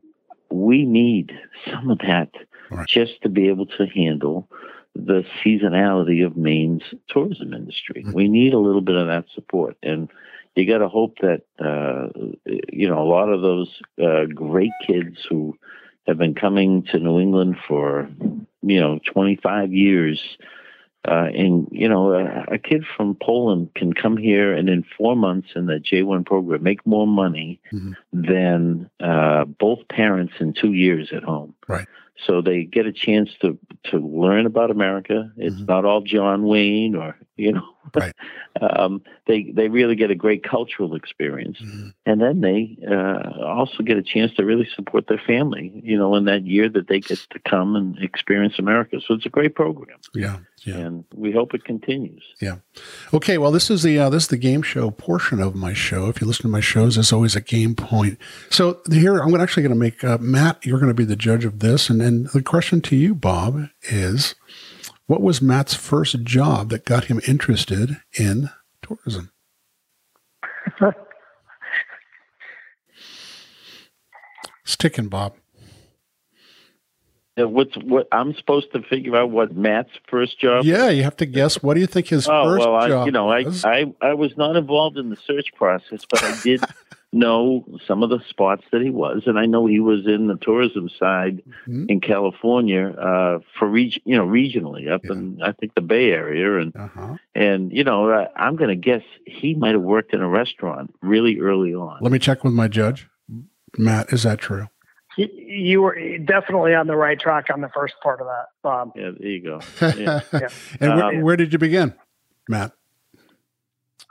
We 0.50 0.84
need 0.84 1.32
some 1.70 1.90
of 1.90 1.98
that 1.98 2.30
right. 2.70 2.86
just 2.86 3.22
to 3.22 3.28
be 3.28 3.48
able 3.48 3.66
to 3.66 3.86
handle 3.86 4.48
the 4.94 5.24
seasonality 5.42 6.24
of 6.24 6.36
Maine's 6.36 6.94
tourism 7.08 7.52
industry. 7.52 8.02
Mm-hmm. 8.02 8.12
We 8.12 8.28
need 8.28 8.54
a 8.54 8.58
little 8.58 8.80
bit 8.80 8.96
of 8.96 9.08
that 9.08 9.24
support, 9.34 9.76
and 9.82 10.08
you 10.54 10.66
got 10.66 10.78
to 10.78 10.88
hope 10.88 11.18
that 11.18 11.42
uh, 11.58 12.08
you 12.72 12.88
know 12.88 13.02
a 13.02 13.08
lot 13.08 13.28
of 13.28 13.42
those 13.42 13.80
uh, 14.02 14.24
great 14.26 14.72
kids 14.86 15.18
who 15.28 15.56
have 16.06 16.18
been 16.18 16.34
coming 16.34 16.82
to 16.84 16.98
New 16.98 17.18
England 17.20 17.56
for 17.66 18.08
you 18.62 18.80
know 18.80 19.00
25 19.12 19.72
years 19.72 20.22
uh, 21.06 21.28
and 21.34 21.68
you 21.70 21.88
know 21.88 22.12
a, 22.12 22.54
a, 22.54 22.58
kid 22.58 22.84
from 22.96 23.16
Poland 23.22 23.70
can 23.74 23.92
come 23.92 24.16
here 24.16 24.54
and 24.54 24.68
in 24.68 24.84
four 24.96 25.14
months 25.14 25.50
in 25.54 25.66
the 25.66 25.74
J1 25.74 26.24
program 26.24 26.62
make 26.62 26.84
more 26.86 27.06
money 27.06 27.60
mm-hmm. 27.72 27.92
than 28.12 28.90
uh, 29.00 29.44
both 29.44 29.86
parents 29.88 30.34
in 30.40 30.54
two 30.54 30.72
years 30.72 31.12
at 31.12 31.22
home. 31.22 31.54
Right. 31.68 31.86
so 32.26 32.40
they 32.40 32.64
get 32.64 32.86
a 32.86 32.92
chance 32.92 33.30
to 33.42 33.58
to 33.84 33.98
learn 33.98 34.46
about 34.46 34.70
America. 34.70 35.30
It's 35.36 35.56
mm-hmm. 35.56 35.66
not 35.66 35.84
all 35.84 36.00
John 36.00 36.44
Wayne 36.44 36.94
or 36.94 37.16
you 37.36 37.52
know. 37.52 37.73
Right. 37.94 38.14
um, 38.60 39.02
they 39.26 39.52
they 39.54 39.68
really 39.68 39.96
get 39.96 40.10
a 40.10 40.14
great 40.14 40.42
cultural 40.42 40.94
experience, 40.94 41.58
mm-hmm. 41.58 41.88
and 42.06 42.20
then 42.20 42.40
they 42.40 42.78
uh, 42.88 43.44
also 43.44 43.82
get 43.82 43.96
a 43.96 44.02
chance 44.02 44.32
to 44.34 44.44
really 44.44 44.68
support 44.74 45.06
their 45.08 45.20
family. 45.26 45.72
You 45.84 45.98
know, 45.98 46.14
in 46.14 46.24
that 46.24 46.46
year 46.46 46.68
that 46.68 46.88
they 46.88 47.00
get 47.00 47.18
to 47.30 47.38
come 47.48 47.76
and 47.76 47.98
experience 47.98 48.58
America. 48.58 49.00
So 49.06 49.14
it's 49.14 49.26
a 49.26 49.30
great 49.30 49.54
program. 49.54 49.98
Yeah. 50.14 50.38
Yeah. 50.64 50.76
And 50.76 51.04
we 51.14 51.30
hope 51.30 51.52
it 51.52 51.64
continues. 51.64 52.22
Yeah. 52.40 52.56
Okay. 53.12 53.36
Well, 53.36 53.52
this 53.52 53.70
is 53.70 53.82
the 53.82 53.98
uh, 53.98 54.08
this 54.08 54.24
is 54.24 54.28
the 54.28 54.38
game 54.38 54.62
show 54.62 54.90
portion 54.90 55.40
of 55.40 55.54
my 55.54 55.74
show. 55.74 56.08
If 56.08 56.20
you 56.20 56.26
listen 56.26 56.44
to 56.44 56.48
my 56.48 56.60
shows, 56.60 56.94
there's 56.94 57.12
always 57.12 57.36
a 57.36 57.40
game 57.40 57.74
point. 57.74 58.18
So 58.50 58.80
here, 58.90 59.18
I'm 59.18 59.38
actually 59.38 59.62
going 59.62 59.74
to 59.74 59.78
make 59.78 60.02
uh, 60.02 60.18
Matt. 60.18 60.64
You're 60.64 60.78
going 60.78 60.88
to 60.88 60.94
be 60.94 61.04
the 61.04 61.16
judge 61.16 61.44
of 61.44 61.58
this, 61.58 61.90
and 61.90 62.00
and 62.00 62.28
the 62.28 62.42
question 62.42 62.80
to 62.82 62.96
you, 62.96 63.14
Bob, 63.14 63.68
is, 63.82 64.34
what 65.06 65.20
was 65.20 65.42
Matt's 65.42 65.74
first 65.74 66.22
job 66.22 66.70
that 66.70 66.84
got 66.84 67.04
him 67.04 67.20
interested 67.26 68.00
in 68.18 68.50
tourism? 68.82 69.30
Sticking, 74.64 75.08
Bob. 75.08 75.34
Yeah, 77.36 77.44
What's 77.44 77.74
what? 77.76 78.06
I'm 78.12 78.32
supposed 78.34 78.72
to 78.72 78.82
figure 78.82 79.16
out 79.16 79.30
what 79.30 79.56
Matt's 79.56 79.90
first 80.08 80.38
job. 80.38 80.64
Yeah, 80.64 80.88
you 80.90 81.02
have 81.02 81.16
to 81.16 81.26
guess. 81.26 81.60
What 81.62 81.74
do 81.74 81.80
you 81.80 81.86
think 81.86 82.06
his 82.06 82.28
oh, 82.28 82.44
first 82.44 82.60
well, 82.60 82.76
I, 82.76 82.88
job? 82.88 83.06
You 83.06 83.12
know, 83.12 83.26
was? 83.26 83.64
I, 83.64 83.92
I 84.00 84.10
I 84.10 84.14
was 84.14 84.36
not 84.36 84.54
involved 84.54 84.96
in 84.98 85.10
the 85.10 85.16
search 85.16 85.52
process, 85.56 86.04
but 86.08 86.22
I 86.22 86.40
did 86.42 86.62
know 87.14 87.64
some 87.86 88.02
of 88.02 88.10
the 88.10 88.20
spots 88.28 88.64
that 88.72 88.82
he 88.82 88.90
was, 88.90 89.22
and 89.26 89.38
I 89.38 89.46
know 89.46 89.66
he 89.66 89.80
was 89.80 90.06
in 90.06 90.26
the 90.26 90.36
tourism 90.36 90.88
side 90.88 91.42
mm-hmm. 91.66 91.86
in 91.88 92.00
California 92.00 92.88
uh, 92.90 93.38
for 93.58 93.68
reg- 93.68 94.02
you 94.04 94.16
know 94.16 94.26
regionally 94.26 94.90
up 94.90 95.04
yeah. 95.04 95.12
in 95.12 95.40
I 95.42 95.52
think 95.52 95.74
the 95.74 95.80
Bay 95.80 96.10
Area, 96.10 96.58
and 96.58 96.74
uh-huh. 96.76 97.16
and 97.34 97.72
you 97.72 97.84
know 97.84 98.10
uh, 98.10 98.28
I'm 98.36 98.56
going 98.56 98.70
to 98.70 98.76
guess 98.76 99.02
he 99.26 99.54
might 99.54 99.72
have 99.72 99.82
worked 99.82 100.12
in 100.12 100.20
a 100.20 100.28
restaurant 100.28 100.94
really 101.02 101.40
early 101.40 101.74
on. 101.74 101.98
Let 102.00 102.12
me 102.12 102.18
check 102.18 102.44
with 102.44 102.52
my 102.52 102.68
judge, 102.68 103.08
Matt. 103.78 104.12
Is 104.12 104.24
that 104.24 104.38
true? 104.38 104.68
you 105.16 105.82
were 105.82 106.18
definitely 106.18 106.74
on 106.74 106.86
the 106.86 106.96
right 106.96 107.18
track 107.18 107.46
on 107.52 107.60
the 107.60 107.68
first 107.68 107.94
part 108.02 108.20
of 108.20 108.26
that, 108.26 108.46
Bob. 108.62 108.92
Yeah, 108.96 109.10
there 109.18 109.28
you 109.28 109.42
go. 109.42 109.60
Yeah. 109.96 110.20
yeah. 110.32 110.48
And 110.80 110.92
um, 110.92 110.98
where, 110.98 111.24
where, 111.24 111.36
did 111.36 111.52
you 111.52 111.58
begin, 111.58 111.94
Matt? 112.48 112.72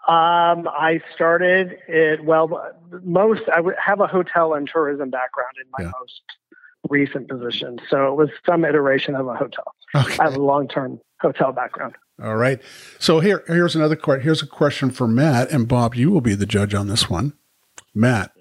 Um, 0.08 0.68
I 0.68 1.02
started 1.16 1.78
it. 1.88 2.26
Well, 2.26 2.74
most 3.04 3.44
I 3.54 3.62
would 3.62 3.76
have 3.84 4.02
a 4.02 4.08
hotel 4.08 4.54
and 4.54 4.68
tourism 4.68 5.10
background 5.10 5.54
in 5.64 5.70
my 5.78 5.86
yeah. 5.86 5.92
most 6.00 6.22
recent 6.90 7.30
position, 7.30 7.80
so 7.90 8.12
it 8.12 8.16
was 8.16 8.30
some 8.46 8.66
iteration 8.66 9.16
of 9.16 9.28
a 9.28 9.34
hotel. 9.34 9.74
Okay. 9.96 10.18
I 10.20 10.26
have 10.26 10.36
a 10.36 10.42
long-term 10.42 11.00
hotel 11.22 11.54
background. 11.54 11.96
All 12.22 12.36
right. 12.36 12.62
So 13.00 13.22
here, 13.22 13.44
here's 13.48 13.76
another 13.76 13.96
question. 13.96 14.24
Here's 14.24 14.42
a 14.42 14.48
question 14.48 14.92
for 14.92 15.08
Matt 15.08 15.52
and 15.52 15.68
Bob. 15.68 15.96
You 15.96 16.12
will 16.12 16.22
be 16.22 16.36
the 16.36 16.46
judge 16.46 16.74
on 16.74 16.88
this 16.88 17.10
one. 17.10 17.34
Matt, 17.94 18.32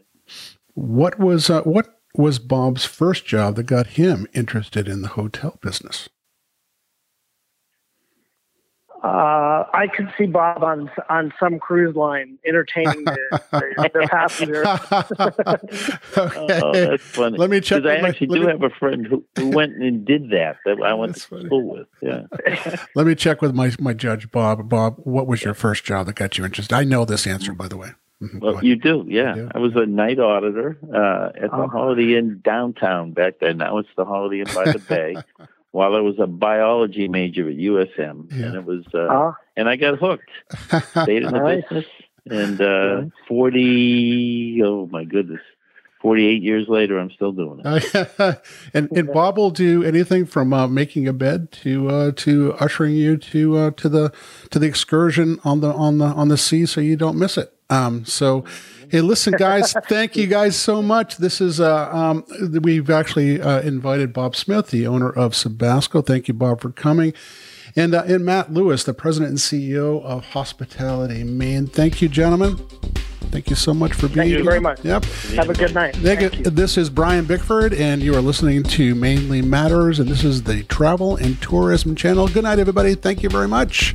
what 0.74 1.18
was 1.18 1.48
uh, 1.48 1.62
what 1.62 2.00
was 2.14 2.38
Bob's 2.38 2.84
first 2.84 3.24
job 3.24 3.56
that 3.56 3.64
got 3.64 3.86
him 3.88 4.26
interested 4.34 4.88
in 4.88 5.02
the 5.02 5.08
hotel 5.08 5.58
business? 5.62 6.08
Uh, 9.02 9.66
I 9.74 9.88
could 9.88 10.12
see 10.16 10.26
Bob 10.26 10.62
on 10.62 10.88
on 11.08 11.32
some 11.40 11.58
cruise 11.58 11.96
line 11.96 12.38
entertaining 12.46 13.04
the, 13.04 13.42
the, 13.50 13.90
the 13.94 14.08
passengers. 14.08 14.64
okay. 16.16 16.60
Oh, 16.62 16.72
that's 16.72 17.02
funny. 17.02 17.36
Let 17.36 17.50
me 17.50 17.60
check. 17.60 17.84
I 17.84 17.96
actually 17.96 18.28
do 18.28 18.42
me, 18.42 18.46
have 18.46 18.62
a 18.62 18.70
friend 18.70 19.04
who, 19.04 19.24
who 19.36 19.48
went 19.48 19.74
and 19.74 20.04
did 20.04 20.30
that 20.30 20.58
that 20.64 20.80
I 20.80 20.94
went 20.94 21.16
to 21.16 21.20
funny. 21.20 21.46
school 21.46 21.68
with. 21.68 21.88
Yeah. 22.00 22.26
let 22.94 23.08
me 23.08 23.16
check 23.16 23.42
with 23.42 23.56
my 23.56 23.72
my 23.80 23.92
judge, 23.92 24.30
Bob. 24.30 24.68
Bob, 24.68 24.98
what 24.98 25.26
was 25.26 25.42
your 25.42 25.54
first 25.54 25.82
job 25.82 26.06
that 26.06 26.14
got 26.14 26.38
you 26.38 26.44
interested? 26.44 26.72
I 26.72 26.84
know 26.84 27.04
this 27.04 27.26
answer, 27.26 27.52
by 27.54 27.66
the 27.66 27.76
way. 27.76 27.90
Mm-hmm. 28.22 28.38
Well, 28.38 28.64
you 28.64 28.76
do, 28.76 29.04
yeah. 29.08 29.34
You 29.34 29.42
do? 29.42 29.48
I 29.52 29.58
was 29.58 29.72
a 29.74 29.84
night 29.84 30.20
auditor 30.20 30.78
uh, 30.94 31.44
at 31.44 31.50
the 31.50 31.56
oh. 31.56 31.66
Holiday 31.66 32.16
Inn 32.16 32.40
downtown 32.44 33.12
back 33.12 33.40
then. 33.40 33.56
Now 33.56 33.78
it's 33.78 33.88
the 33.96 34.04
Holiday 34.04 34.40
Inn 34.40 34.54
by 34.54 34.70
the 34.70 34.78
Bay. 34.78 35.16
While 35.72 35.94
I 35.94 36.00
was 36.00 36.14
a 36.18 36.26
biology 36.26 37.08
major 37.08 37.48
at 37.48 37.56
USM, 37.56 38.30
yeah. 38.30 38.46
and 38.46 38.54
it 38.54 38.64
was, 38.64 38.84
uh, 38.94 38.98
uh. 38.98 39.32
and 39.56 39.68
I 39.68 39.76
got 39.76 39.98
hooked. 39.98 40.30
Stayed 41.02 41.24
in 41.24 41.32
the 41.32 41.40
nice. 41.40 41.62
business, 41.64 41.86
and 42.30 42.60
uh, 42.60 43.02
forty, 43.26 44.62
oh 44.64 44.86
my 44.92 45.04
goodness, 45.04 45.40
48 46.02 46.42
years 46.42 46.68
later, 46.68 46.98
I'm 46.98 47.10
still 47.12 47.32
doing 47.32 47.62
it. 47.64 48.40
and, 48.74 48.90
and 48.90 49.12
Bob 49.12 49.38
will 49.38 49.50
do 49.50 49.84
anything 49.84 50.26
from 50.26 50.52
uh, 50.52 50.66
making 50.66 51.06
a 51.06 51.12
bed 51.12 51.52
to 51.52 51.88
uh, 51.88 52.12
to 52.16 52.54
ushering 52.54 52.94
you 52.94 53.16
to 53.16 53.56
uh, 53.56 53.70
to 53.72 53.88
the 53.88 54.12
to 54.50 54.58
the 54.58 54.66
excursion 54.66 55.38
on 55.44 55.60
the 55.60 55.72
on 55.72 55.98
the 55.98 56.06
on 56.06 56.28
the 56.28 56.36
sea, 56.36 56.66
so 56.66 56.80
you 56.80 56.96
don't 56.96 57.16
miss 57.16 57.38
it. 57.38 57.54
Um, 57.72 58.04
so, 58.04 58.44
hey, 58.90 59.00
listen, 59.00 59.32
guys, 59.32 59.72
thank 59.88 60.14
you 60.16 60.26
guys 60.26 60.56
so 60.56 60.82
much. 60.82 61.16
This 61.16 61.40
is, 61.40 61.58
uh, 61.58 61.88
um, 61.90 62.24
we've 62.62 62.90
actually 62.90 63.40
uh, 63.40 63.60
invited 63.62 64.12
Bob 64.12 64.36
Smith, 64.36 64.68
the 64.68 64.86
owner 64.86 65.08
of 65.08 65.32
Sebasco. 65.32 66.04
Thank 66.04 66.28
you, 66.28 66.34
Bob, 66.34 66.60
for 66.60 66.70
coming. 66.70 67.14
And, 67.74 67.94
uh, 67.94 68.02
and 68.06 68.24
Matt 68.26 68.52
Lewis, 68.52 68.84
the 68.84 68.92
president 68.92 69.30
and 69.30 69.38
CEO 69.38 70.02
of 70.02 70.26
Hospitality 70.26 71.24
Maine. 71.24 71.66
Thank 71.66 72.02
you, 72.02 72.08
gentlemen. 72.10 72.58
Thank 73.30 73.48
you 73.48 73.56
so 73.56 73.72
much 73.72 73.94
for 73.94 74.08
being 74.08 74.26
here. 74.26 74.36
Thank 74.36 74.38
you 74.38 74.44
very 74.44 74.60
much. 74.60 74.84
Yep. 74.84 75.04
Have 75.36 75.48
a 75.48 75.54
good 75.54 75.74
night. 75.74 75.96
Thank 75.96 76.20
Thank 76.20 76.38
you. 76.40 76.50
This 76.50 76.76
is 76.76 76.90
Brian 76.90 77.24
Bickford, 77.24 77.72
and 77.72 78.02
you 78.02 78.14
are 78.14 78.20
listening 78.20 78.62
to 78.64 78.94
Mainly 78.94 79.40
Matters, 79.40 79.98
and 79.98 80.10
this 80.10 80.22
is 80.22 80.42
the 80.42 80.64
Travel 80.64 81.16
and 81.16 81.40
Tourism 81.40 81.96
Channel. 81.96 82.28
Good 82.28 82.44
night, 82.44 82.58
everybody. 82.58 82.94
Thank 82.94 83.22
you 83.22 83.30
very 83.30 83.48
much. 83.48 83.94